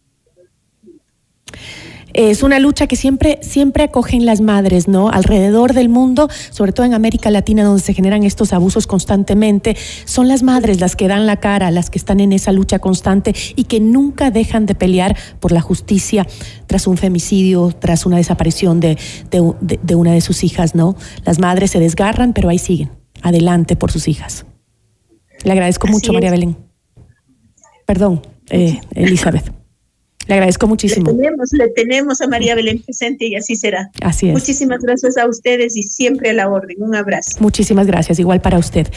[2.17, 5.09] Es una lucha que siempre, siempre acogen las madres, ¿no?
[5.09, 10.29] Alrededor del mundo, sobre todo en América Latina, donde se generan estos abusos constantemente, son
[10.29, 13.65] las madres las que dan la cara, las que están en esa lucha constante y
[13.65, 16.25] que nunca dejan de pelear por la justicia
[16.67, 18.97] tras un femicidio, tras una desaparición de,
[19.29, 20.95] de, una de sus hijas, ¿no?
[21.25, 22.91] Las madres se desgarran, pero ahí siguen,
[23.23, 24.45] adelante por sus hijas.
[25.43, 26.55] Le agradezco mucho, María Belén.
[27.85, 29.64] Perdón, eh, Elizabeth.
[30.27, 31.11] Le agradezco muchísimo.
[31.11, 33.89] Le tenemos, le tenemos a María Belén presente y así será.
[34.01, 34.33] Así es.
[34.33, 36.77] Muchísimas gracias a ustedes y siempre a la orden.
[36.79, 37.37] Un abrazo.
[37.39, 38.87] Muchísimas gracias, igual para usted.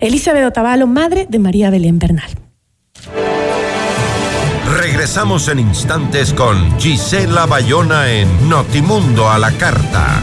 [0.00, 2.30] Elizabeth Otavalo, madre de María Belén Bernal.
[4.80, 10.22] Regresamos en instantes con Gisela Bayona en Notimundo a la Carta.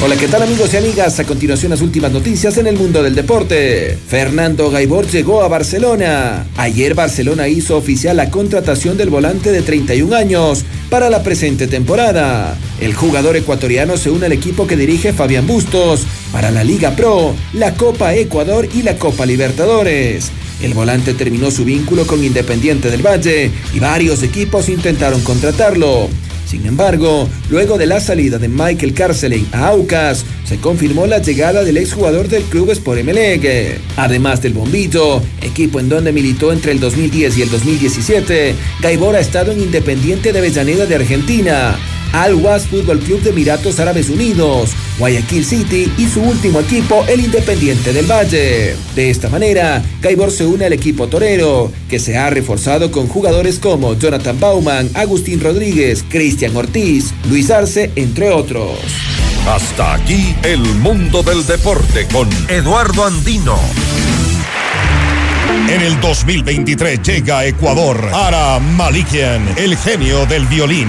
[0.00, 1.18] Hola, ¿qué tal amigos y amigas?
[1.18, 3.98] A continuación las últimas noticias en el mundo del deporte.
[4.06, 6.46] Fernando Gaibor llegó a Barcelona.
[6.56, 12.56] Ayer Barcelona hizo oficial la contratación del volante de 31 años para la presente temporada.
[12.80, 17.34] El jugador ecuatoriano se une al equipo que dirige Fabián Bustos para la Liga Pro,
[17.52, 20.30] la Copa Ecuador y la Copa Libertadores.
[20.62, 26.08] El volante terminó su vínculo con Independiente del Valle y varios equipos intentaron contratarlo.
[26.48, 31.62] Sin embargo, luego de la salida de Michael Carcelin a Aucas, se confirmó la llegada
[31.62, 33.78] del exjugador del club Sport Emelec.
[33.98, 39.20] Además del Bombito, equipo en donde militó entre el 2010 y el 2017, Gaibor ha
[39.20, 41.76] estado en Independiente de Avellaneda de Argentina,
[42.12, 47.20] Al Was Fútbol Club de Emiratos Árabes Unidos, Guayaquil City y su último equipo, el
[47.20, 48.76] Independiente del Valle.
[48.94, 53.58] De esta manera, Gaibor se une al equipo torero, que se ha reforzado con jugadores
[53.58, 58.78] como Jonathan Bauman, Agustín Rodríguez, Cristian Ortiz, Luis Arce, entre otros.
[59.46, 63.58] Hasta aquí el mundo del deporte con Eduardo Andino.
[65.68, 70.88] En el 2023 llega a Ecuador Ara Malikian, el genio del violín.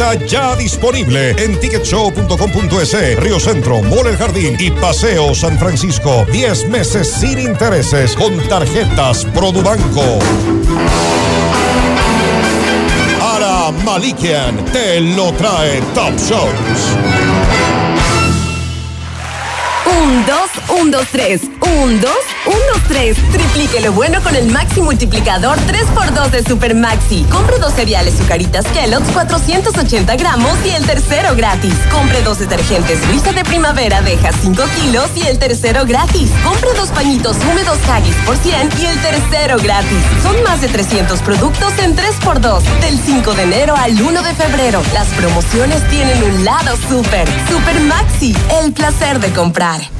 [0.00, 6.24] Ya disponible en ticketshow.com.es, Río Centro, Mall El Jardín y Paseo San Francisco.
[6.32, 10.18] 10 meses sin intereses con tarjetas Produbanco.
[13.20, 16.96] Ara Malikian te lo trae Top Shows.
[19.84, 21.42] Un, dos, un, dos, tres.
[21.60, 23.16] Un, dos, un, dos, tres.
[23.32, 27.24] Triplique lo bueno con el Maxi Multiplicador 3x2 de Super Maxi.
[27.30, 31.74] Compre dos cereales Zucaritas Kellogg's 480 gramos y el tercero gratis.
[31.90, 36.30] Compre dos detergentes Luisa de Primavera Deja 5 kilos y el tercero gratis.
[36.44, 40.02] Compre dos pañitos húmedos Haggis por 100 y el tercero gratis.
[40.22, 42.62] Son más de 300 productos en 3x2.
[42.80, 44.82] Del 5 de enero al 1 de febrero.
[44.94, 47.28] Las promociones tienen un lado super.
[47.48, 48.34] Super Maxi.
[48.62, 49.99] El placer de comprar.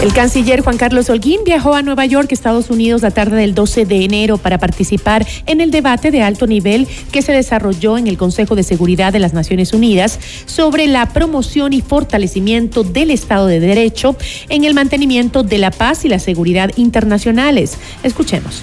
[0.00, 3.84] El canciller Juan Carlos Holguín viajó a Nueva York, Estados Unidos, la tarde del 12
[3.84, 8.16] de enero para participar en el debate de alto nivel que se desarrolló en el
[8.16, 13.58] Consejo de Seguridad de las Naciones Unidas sobre la promoción y fortalecimiento del Estado de
[13.58, 14.14] Derecho
[14.48, 17.76] en el mantenimiento de la paz y la seguridad internacionales.
[18.04, 18.62] Escuchemos.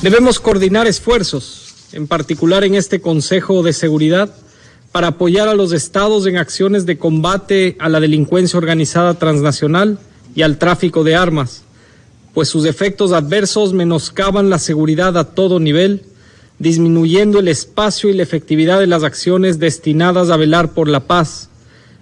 [0.00, 4.34] Debemos coordinar esfuerzos, en particular en este Consejo de Seguridad,
[4.96, 9.98] para apoyar a los estados en acciones de combate a la delincuencia organizada transnacional
[10.34, 11.64] y al tráfico de armas,
[12.32, 16.00] pues sus efectos adversos menoscaban la seguridad a todo nivel,
[16.58, 21.50] disminuyendo el espacio y la efectividad de las acciones destinadas a velar por la paz,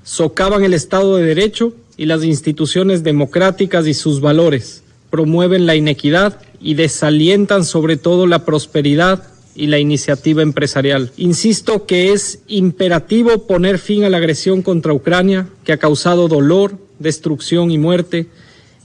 [0.04, 6.38] socavan el Estado de Derecho y las instituciones democráticas y sus valores, promueven la inequidad
[6.60, 11.12] y desalientan sobre todo la prosperidad y la iniciativa empresarial.
[11.16, 16.78] Insisto que es imperativo poner fin a la agresión contra Ucrania, que ha causado dolor,
[16.98, 18.26] destrucción y muerte,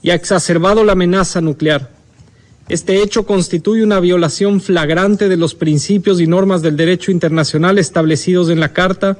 [0.02, 1.92] y ha exacerbado la amenaza nuclear.
[2.70, 8.50] Este hecho constituye una violación flagrante de los principios y normas del derecho internacional establecidos
[8.50, 9.18] en la Carta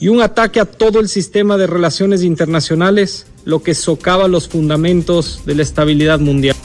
[0.00, 5.42] y un ataque a todo el sistema de relaciones internacionales, lo que socava los fundamentos
[5.44, 6.56] de la estabilidad mundial.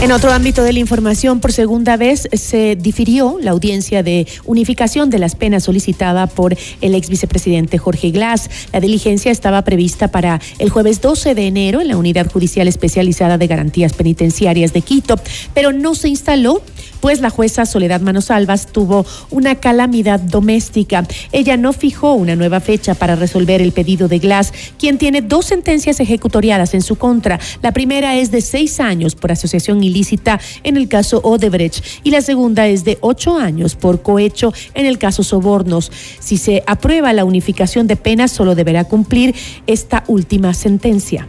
[0.00, 5.10] En otro ámbito de la información, por segunda vez se difirió la audiencia de unificación
[5.10, 8.48] de las penas solicitada por el ex vicepresidente Jorge Glass.
[8.72, 13.38] La diligencia estaba prevista para el jueves 12 de enero en la Unidad Judicial Especializada
[13.38, 15.16] de Garantías Penitenciarias de Quito,
[15.52, 16.62] pero no se instaló
[17.00, 21.06] pues la jueza Soledad Manosalvas tuvo una calamidad doméstica.
[21.32, 25.46] Ella no fijó una nueva fecha para resolver el pedido de Glass, quien tiene dos
[25.46, 27.38] sentencias ejecutoriadas en su contra.
[27.62, 32.20] La primera es de seis años por asociación ilícita en el caso Odebrecht y la
[32.20, 35.90] segunda es de ocho años por cohecho en el caso Sobornos.
[36.20, 39.34] Si se aprueba la unificación de penas, solo deberá cumplir
[39.66, 41.26] esta última sentencia.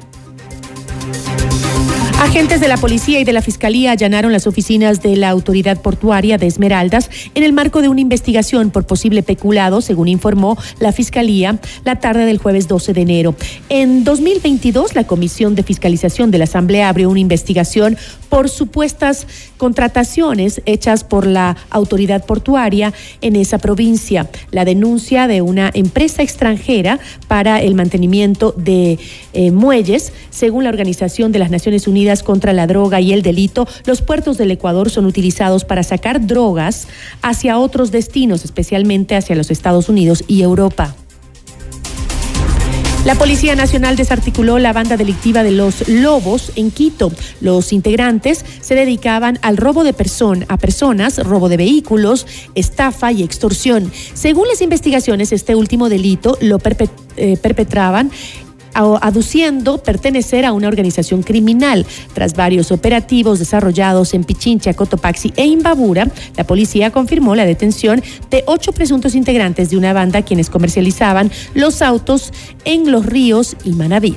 [2.20, 6.38] Agentes de la policía y de la fiscalía allanaron las oficinas de la autoridad portuaria
[6.38, 11.60] de Esmeraldas en el marco de una investigación por posible peculado, según informó la fiscalía
[11.86, 13.36] la tarde del jueves 12 de enero.
[13.70, 17.98] En 2022, la Comisión de Fiscalización de la Asamblea abrió una investigación
[18.28, 19.26] por supuestas
[19.58, 24.30] contrataciones hechas por la autoridad portuaria en esa provincia.
[24.52, 27.00] La denuncia de una empresa extranjera
[27.30, 29.00] para el mantenimiento de
[29.34, 33.68] eh, muelles, según la Organización de las Naciones Unidas contra la Droga y el Delito,
[33.86, 36.88] los puertos del Ecuador son utilizados para sacar drogas
[37.22, 40.96] hacia otros destinos, especialmente hacia los Estados Unidos y Europa.
[43.06, 47.14] La Policía Nacional desarticuló la banda delictiva de los Lobos en Quito.
[47.40, 49.96] Los integrantes se dedicaban al robo de
[50.50, 53.90] a personas, robo de vehículos, estafa y extorsión.
[54.14, 56.60] Según las investigaciones, este último delito lo
[57.16, 58.12] eh, perpetraban
[58.74, 61.86] aduciendo pertenecer a una organización criminal.
[62.14, 68.44] Tras varios operativos desarrollados en Pichincha, Cotopaxi e Imbabura, la policía confirmó la detención de
[68.46, 72.32] ocho presuntos integrantes de una banda quienes comercializaban los autos
[72.66, 74.16] en Los Ríos y Manabí.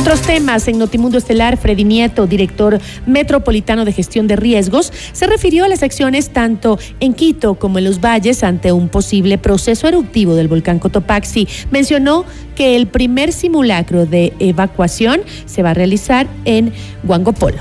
[0.00, 5.66] Otros temas, en Notimundo Estelar, Freddy Nieto, director metropolitano de gestión de riesgos, se refirió
[5.66, 10.36] a las acciones tanto en Quito como en los valles ante un posible proceso eruptivo
[10.36, 11.46] del volcán Cotopaxi.
[11.70, 12.24] Mencionó
[12.56, 16.72] que el primer simulacro de evacuación se va a realizar en
[17.04, 17.58] Huangopolo.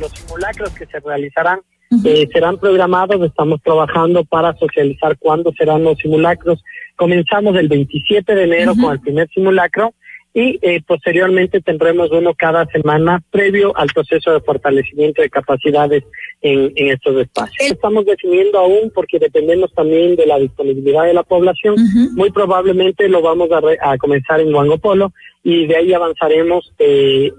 [0.00, 1.60] Los simulacros que se realizarán
[2.04, 6.60] eh, serán programados, estamos trabajando para socializar cuándo serán los simulacros.
[6.96, 9.94] Comenzamos el 27 de enero con el primer simulacro
[10.32, 16.04] y eh, posteriormente tendremos uno cada semana previo al proceso de fortalecimiento de capacidades
[16.40, 17.70] en, estos espacios.
[17.70, 21.76] Estamos definiendo aún porque dependemos también de la disponibilidad de la población.
[22.14, 23.48] Muy probablemente lo vamos
[23.82, 25.12] a, comenzar en Huangopolo
[25.42, 27.32] y de ahí avanzaremos eh,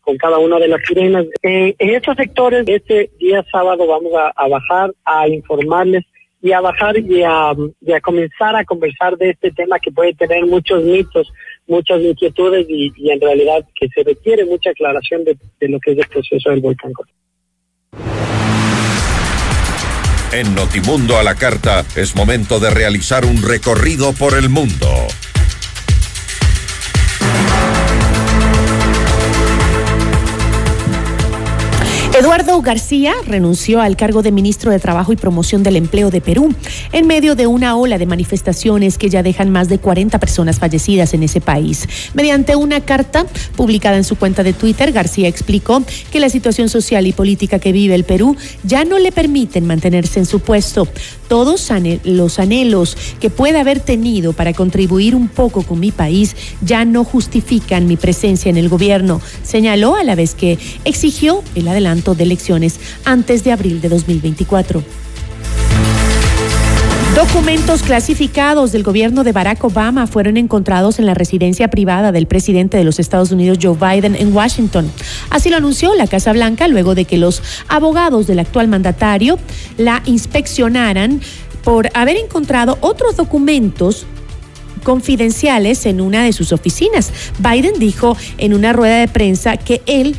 [0.00, 1.26] con cada una de las sirenas.
[1.42, 6.04] en estos sectores, este día sábado vamos a bajar a informarles
[6.44, 7.54] y a bajar y a,
[8.02, 11.32] comenzar a conversar de este tema que puede tener muchos mitos,
[11.66, 15.98] muchas inquietudes y, en realidad que se requiere mucha aclaración de, de lo que es
[15.98, 16.92] el proceso del volcán.
[20.32, 24.88] En Notimundo a la Carta es momento de realizar un recorrido por el mundo.
[32.16, 36.54] Eduardo García renunció al cargo de ministro de Trabajo y Promoción del Empleo de Perú
[36.92, 41.12] en medio de una ola de manifestaciones que ya dejan más de 40 personas fallecidas
[41.12, 41.88] en ese país.
[42.14, 47.04] Mediante una carta publicada en su cuenta de Twitter, García explicó que la situación social
[47.08, 50.86] y política que vive el Perú ya no le permiten mantenerse en su puesto.
[51.26, 51.68] Todos
[52.04, 57.02] los anhelos que pueda haber tenido para contribuir un poco con mi país ya no
[57.02, 62.24] justifican mi presencia en el gobierno, señaló a la vez que exigió el adelanto de
[62.24, 64.84] elecciones antes de abril de 2024.
[67.14, 72.76] Documentos clasificados del gobierno de Barack Obama fueron encontrados en la residencia privada del presidente
[72.76, 74.90] de los Estados Unidos, Joe Biden, en Washington.
[75.30, 79.38] Así lo anunció la Casa Blanca luego de que los abogados del actual mandatario
[79.78, 81.20] la inspeccionaran
[81.62, 84.06] por haber encontrado otros documentos
[84.82, 87.12] confidenciales en una de sus oficinas.
[87.38, 90.16] Biden dijo en una rueda de prensa que él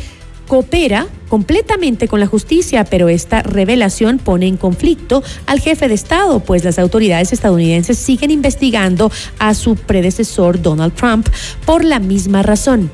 [0.48, 6.40] coopera completamente con la justicia, pero esta revelación pone en conflicto al jefe de Estado,
[6.40, 11.28] pues las autoridades estadounidenses siguen investigando a su predecesor Donald Trump
[11.66, 12.90] por la misma razón.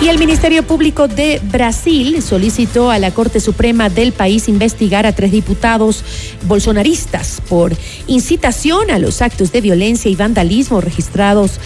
[0.00, 5.12] Y el Ministerio Público de Brasil solicitó a la Corte Suprema del país investigar a
[5.12, 6.04] tres diputados
[6.44, 7.76] bolsonaristas por
[8.06, 11.58] incitación a los actos de violencia y vandalismo registrados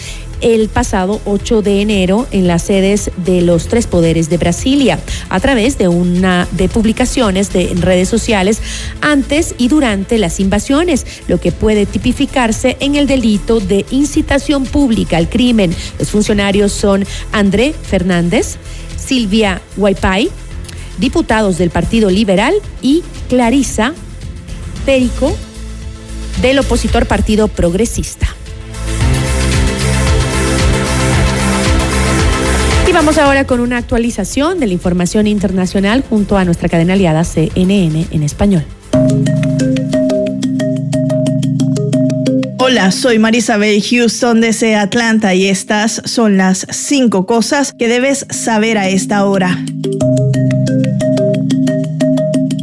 [0.43, 5.39] el pasado 8 de enero en las sedes de los tres poderes de Brasilia a
[5.39, 8.61] través de una de publicaciones de en redes sociales
[9.01, 15.17] antes y durante las invasiones, lo que puede tipificarse en el delito de incitación pública
[15.17, 15.73] al crimen.
[15.97, 18.57] Los funcionarios son André Fernández,
[18.97, 20.29] Silvia Guaypay,
[20.97, 23.93] diputados del Partido Liberal y Clarisa
[24.85, 25.33] Perico
[26.41, 28.35] del opositor Partido Progresista.
[32.93, 38.07] Vamos ahora con una actualización de la información internacional junto a nuestra cadena aliada CNN
[38.11, 38.63] en español.
[42.59, 48.77] Hola, soy Marisabel Houston desde Atlanta y estas son las cinco cosas que debes saber
[48.77, 49.57] a esta hora.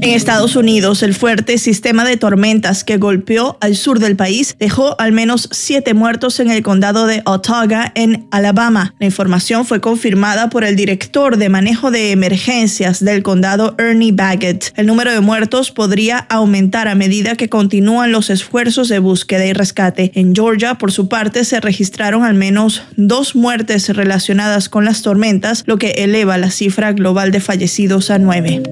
[0.02, 4.98] En Estados Unidos, el fuerte sistema de tormentas que golpeó al sur del país dejó
[4.98, 8.94] al menos siete muertos en el condado de Otaga, en Alabama.
[8.98, 14.72] La información fue confirmada por el director de manejo de emergencias del condado, Ernie Baggett.
[14.74, 19.52] El número de muertos podría aumentar a medida que continúan los esfuerzos de búsqueda y
[19.52, 20.12] rescate.
[20.14, 25.62] En Georgia, por su parte, se registraron al menos dos muertes relacionadas con las tormentas,
[25.66, 28.62] lo que eleva la cifra global de fallecidos a nueve.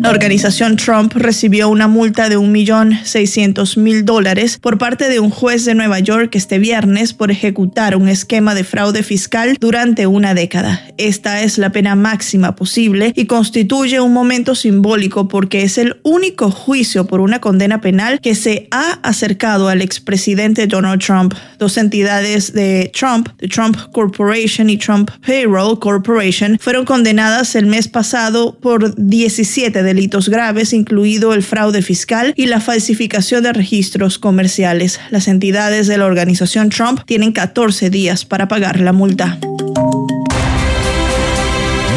[0.00, 5.74] La organización Trump recibió una multa de 1.600.000 dólares por parte de un juez de
[5.74, 10.82] Nueva York este viernes por ejecutar un esquema de fraude fiscal durante una década.
[10.98, 16.50] Esta es la pena máxima posible y constituye un momento simbólico porque es el único
[16.52, 21.34] juicio por una condena penal que se ha acercado al expresidente Donald Trump.
[21.58, 27.88] Dos entidades de Trump, the Trump Corporation y Trump Payroll Corporation, fueron condenadas el mes
[27.88, 29.97] pasado por 17 delitos
[30.28, 35.00] graves, incluido el fraude fiscal y la falsificación de registros comerciales.
[35.10, 39.38] Las entidades de la organización Trump tienen 14 días para pagar la multa.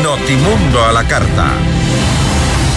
[0.04, 1.52] Notimundo a la carta.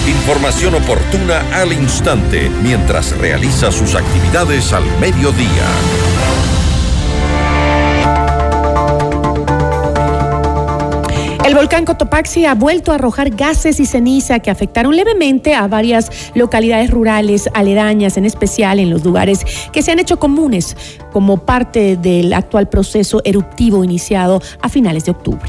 [0.06, 6.23] Información oportuna al instante mientras realiza sus actividades al mediodía.
[11.54, 16.10] El volcán Cotopaxi ha vuelto a arrojar gases y ceniza que afectaron levemente a varias
[16.34, 20.76] localidades rurales aledañas, en especial en los lugares que se han hecho comunes
[21.12, 25.48] como parte del actual proceso eruptivo iniciado a finales de octubre.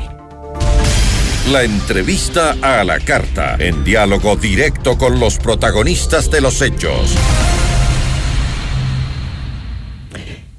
[1.51, 7.15] La entrevista a la carta, en diálogo directo con los protagonistas de los hechos.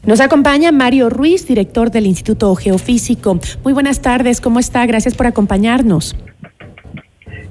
[0.06, 3.40] Nos acompaña Mario Ruiz, director del Instituto Geofísico.
[3.64, 4.86] Muy buenas tardes, ¿cómo está?
[4.86, 6.14] Gracias por acompañarnos.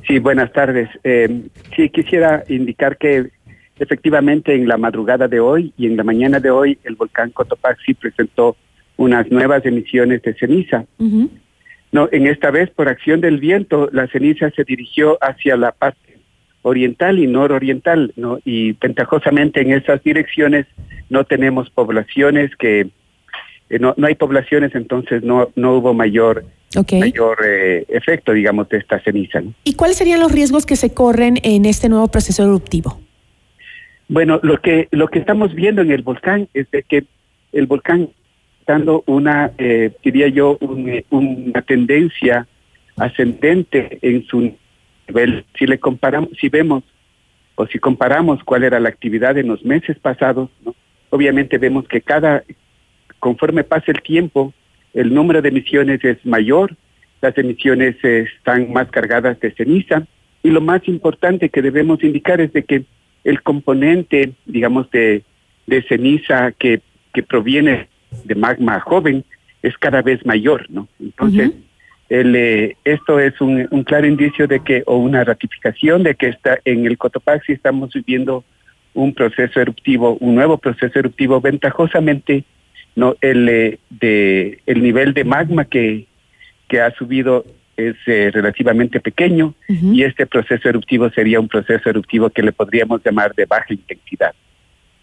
[0.07, 0.87] Sí, buenas tardes.
[1.03, 3.29] Eh, sí, quisiera indicar que
[3.77, 7.93] efectivamente en la madrugada de hoy y en la mañana de hoy el volcán Cotopaxi
[7.93, 8.55] presentó
[8.95, 10.85] unas nuevas emisiones de ceniza.
[11.91, 16.04] No, en esta vez por acción del viento la ceniza se dirigió hacia la parte
[16.66, 18.39] oriental y nororiental, ¿no?
[18.43, 20.66] Y ventajosamente en esas direcciones
[21.09, 22.88] no tenemos poblaciones que
[23.70, 26.43] eh, no, no hay poblaciones, entonces no no hubo mayor
[26.91, 29.43] mayor eh, efecto, digamos, de esta ceniza.
[29.63, 32.99] ¿Y cuáles serían los riesgos que se corren en este nuevo proceso eruptivo?
[34.07, 37.05] Bueno, lo que lo que estamos viendo en el volcán es de que
[37.51, 38.09] el volcán
[38.66, 40.57] dando una, eh, diría yo,
[41.11, 42.47] una tendencia
[42.97, 44.51] ascendente en su
[45.57, 46.83] si le comparamos, si vemos
[47.55, 50.49] o si comparamos cuál era la actividad en los meses pasados,
[51.09, 52.43] obviamente vemos que cada,
[53.19, 54.53] conforme pasa el tiempo,
[54.93, 56.75] el número de emisiones es mayor,
[57.21, 60.05] las emisiones están más cargadas de ceniza
[60.43, 62.85] y lo más importante que debemos indicar es de que
[63.23, 65.23] el componente, digamos, de,
[65.65, 66.81] de ceniza que,
[67.13, 67.89] que proviene
[68.23, 69.23] de magma joven
[69.63, 70.87] es cada vez mayor, ¿no?
[70.99, 71.51] Entonces,
[72.09, 76.29] el, eh, esto es un, un, claro indicio de que, o una ratificación de que
[76.29, 78.43] está en el Cotopaxi estamos viviendo
[78.93, 82.43] un proceso eruptivo, un nuevo proceso eruptivo, ventajosamente
[82.95, 86.05] no el eh, de el nivel de magma que,
[86.67, 87.45] que ha subido
[87.77, 93.01] es eh, relativamente pequeño y este proceso eruptivo sería un proceso eruptivo que le podríamos
[93.03, 94.33] llamar de baja intensidad.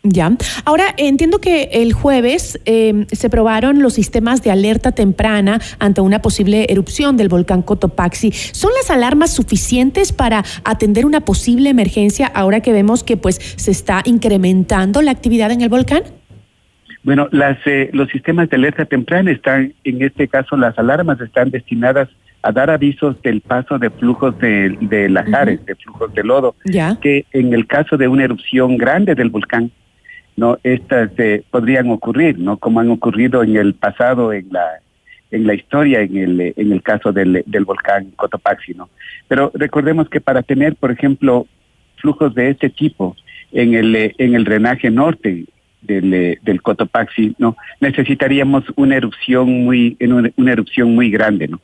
[0.05, 0.32] Ya.
[0.64, 6.20] Ahora, entiendo que el jueves eh, se probaron los sistemas de alerta temprana ante una
[6.20, 8.32] posible erupción del volcán Cotopaxi.
[8.32, 13.70] ¿Son las alarmas suficientes para atender una posible emergencia ahora que vemos que pues se
[13.70, 16.03] está incrementando la actividad en el volcán?
[17.05, 21.50] Bueno, las, eh, los sistemas de alerta temprana están, en este caso, las alarmas están
[21.50, 22.09] destinadas
[22.42, 26.98] a dar avisos del paso de flujos de, de lajares, de flujos de lodo, Ya.
[27.00, 29.70] que en el caso de una erupción grande del volcán,
[30.37, 34.80] no estas eh, podrían ocurrir, no como han ocurrido en el pasado en la
[35.30, 38.89] en la historia en el eh, en el caso del, del volcán Cotopaxi, ¿no?
[39.28, 41.47] Pero recordemos que para tener, por ejemplo,
[41.97, 43.16] flujos de este tipo
[43.51, 45.47] en el eh, en el drenaje norte
[45.80, 47.57] del, eh, del Cotopaxi, ¿no?
[47.80, 49.97] Necesitaríamos una erupción muy
[50.37, 51.61] una erupción muy grande, ¿no?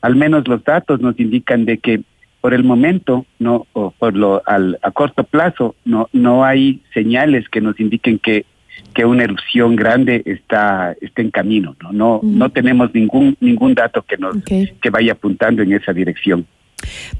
[0.00, 2.00] Al menos los datos nos indican de que
[2.40, 7.48] por el momento, no, o por lo al, a corto plazo, no, no hay señales
[7.48, 8.46] que nos indiquen que,
[8.94, 14.02] que una erupción grande está, está en camino, no, no, no tenemos ningún, ningún dato
[14.02, 16.46] que nos, que vaya apuntando en esa dirección.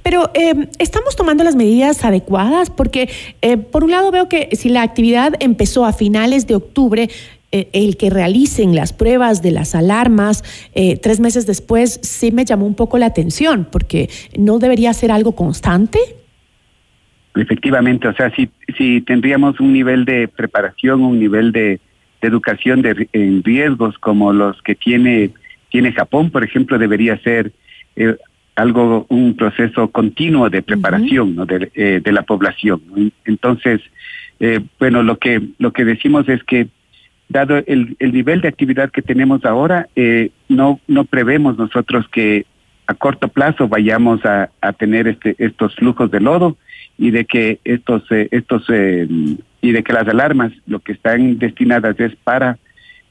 [0.03, 3.11] Pero eh, estamos tomando las medidas adecuadas porque,
[3.43, 7.11] eh, por un lado, veo que si la actividad empezó a finales de octubre,
[7.53, 10.45] el que realicen las pruebas de las alarmas
[10.75, 15.11] eh, tres meses después sí me llamó un poco la atención porque no debería ser
[15.11, 15.99] algo constante.
[17.35, 21.81] Efectivamente, o sea, si, si tendríamos un nivel de preparación, un nivel de,
[22.21, 25.31] de educación de, en riesgos como los que tiene,
[25.71, 27.53] tiene Japón, por ejemplo, debería ser
[27.97, 28.17] eh,
[28.57, 31.47] algo, un proceso continuo de preparación ¿no?
[31.47, 33.13] de, eh, de la población.
[33.25, 33.81] Entonces,
[34.41, 36.69] eh, bueno, lo que, lo que decimos es que
[37.31, 42.45] dado el, el nivel de actividad que tenemos ahora, eh, no, no prevemos nosotros que
[42.87, 46.57] a corto plazo vayamos a, a tener este, estos flujos de lodo
[46.99, 49.07] y de que estos, eh, estos eh,
[49.63, 52.59] y de que las alarmas lo que están destinadas es para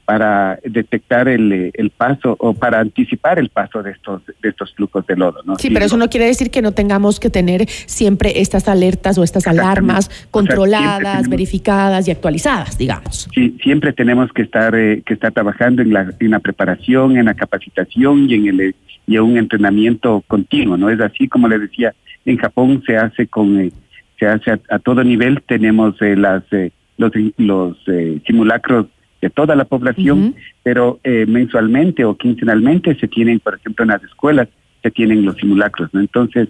[0.09, 4.73] para detectar el, eh, el paso o para anticipar el paso de estos de estos
[4.73, 5.55] flujos de lodo, ¿no?
[5.59, 9.23] Sí, pero eso no quiere decir que no tengamos que tener siempre estas alertas o
[9.23, 13.29] estas alarmas controladas, tenemos- verificadas y actualizadas, digamos.
[13.35, 17.25] Sí, siempre tenemos que estar eh, que estar trabajando en la, en la preparación, en
[17.25, 20.89] la capacitación y en el y en un entrenamiento continuo, ¿no?
[20.89, 21.93] Es así como le decía,
[22.25, 23.71] en Japón se hace con eh,
[24.17, 28.87] se hace a, a todo nivel, tenemos eh, las eh, los los eh, simulacros
[29.21, 34.03] de toda la población, pero eh, mensualmente o quincenalmente se tienen, por ejemplo, en las
[34.03, 34.47] escuelas
[34.81, 35.99] se tienen los simulacros, ¿no?
[35.99, 36.47] Entonces,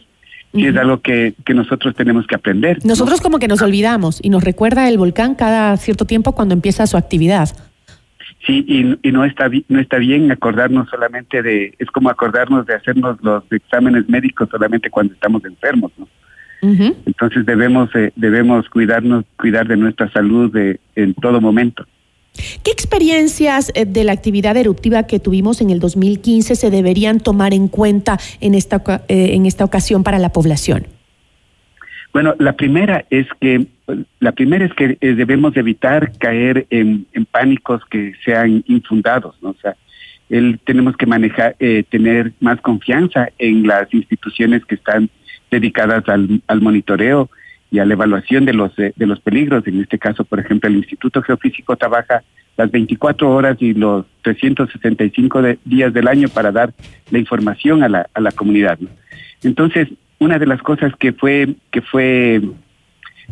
[0.54, 2.78] sí es algo que, que nosotros tenemos que aprender.
[2.84, 2.90] ¿no?
[2.90, 6.86] Nosotros como que nos olvidamos y nos recuerda el volcán cada cierto tiempo cuando empieza
[6.88, 7.50] su actividad.
[8.46, 12.76] Sí, y, y no está no está bien acordarnos solamente de, es como acordarnos de
[12.76, 16.08] hacernos los exámenes médicos solamente cuando estamos enfermos, ¿no?
[16.62, 21.86] Entonces debemos eh, debemos cuidarnos, cuidar de nuestra salud de, en todo momento.
[22.64, 27.54] ¿Qué experiencias eh, de la actividad eruptiva que tuvimos en el 2015 se deberían tomar
[27.54, 30.88] en cuenta en esta, eh, en esta ocasión para la población?
[32.12, 33.68] Bueno, la primera es que
[34.20, 39.50] la primera es que eh, debemos evitar caer en, pánicos que sean infundados, ¿no?
[39.50, 39.76] O sea,
[40.30, 45.10] el, tenemos que manejar, eh, tener más confianza en las instituciones que están
[45.50, 47.30] dedicadas al monitoreo
[47.72, 49.66] y a la evaluación de los eh, de los peligros.
[49.68, 52.24] En este caso, por ejemplo, el Instituto Geofísico trabaja
[52.58, 56.74] las 24 horas y los 365 de- días del año para dar
[57.12, 58.78] la información a la, a la comunidad.
[59.44, 59.88] Entonces,
[60.20, 62.42] una de las cosas que fue que fue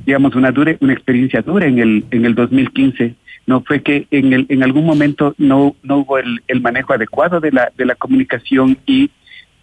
[0.05, 3.15] digamos una dura una experiencia dura en el en el 2015
[3.47, 7.39] no fue que en el en algún momento no no hubo el, el manejo adecuado
[7.39, 9.09] de la de la comunicación y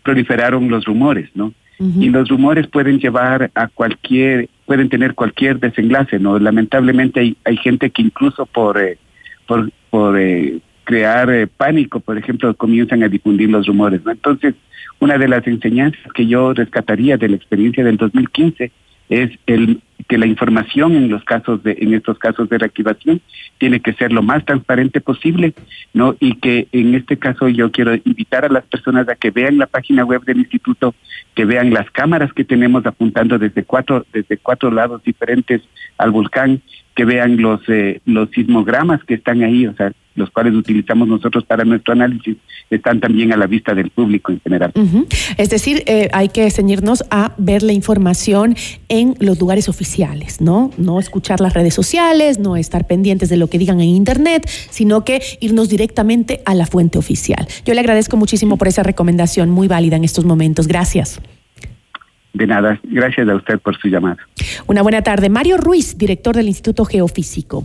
[0.02, 6.18] proliferaron los rumores no y los rumores pueden llevar a cualquier pueden tener cualquier desenlace
[6.18, 8.98] no lamentablemente hay hay gente que incluso por eh,
[9.46, 14.54] por por eh, crear eh, pánico por ejemplo comienzan a difundir los rumores no entonces
[15.00, 18.70] una de las enseñanzas que yo rescataría de la experiencia del 2015
[19.08, 23.20] es el que la información en los casos de en estos casos de reactivación
[23.58, 25.54] tiene que ser lo más transparente posible,
[25.94, 26.16] ¿no?
[26.20, 29.66] Y que en este caso yo quiero invitar a las personas a que vean la
[29.66, 30.94] página web del instituto,
[31.34, 35.62] que vean las cámaras que tenemos apuntando desde cuatro desde cuatro lados diferentes
[35.96, 36.60] al volcán,
[36.94, 41.44] que vean los eh, los sismogramas que están ahí, o sea, los cuales utilizamos nosotros
[41.44, 42.36] para nuestro análisis,
[42.70, 44.72] están también a la vista del público en general.
[45.36, 48.56] Es decir, eh, hay que ceñirnos a ver la información
[48.88, 50.70] en los lugares oficiales, ¿no?
[50.78, 55.04] No escuchar las redes sociales, no estar pendientes de lo que digan en Internet, sino
[55.04, 57.46] que irnos directamente a la fuente oficial.
[57.64, 60.68] Yo le agradezco muchísimo por esa recomendación, muy válida en estos momentos.
[60.68, 61.20] Gracias.
[62.32, 64.18] De nada, gracias a usted por su llamada.
[64.66, 65.28] Una buena tarde.
[65.28, 67.64] Mario Ruiz, director del Instituto Geofísico.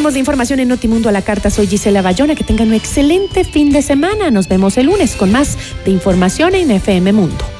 [0.00, 1.50] Seguimos de información en Notimundo a la carta.
[1.50, 2.34] Soy Gisela Bayona.
[2.34, 4.30] Que tengan un excelente fin de semana.
[4.30, 7.59] Nos vemos el lunes con más de información en FM Mundo.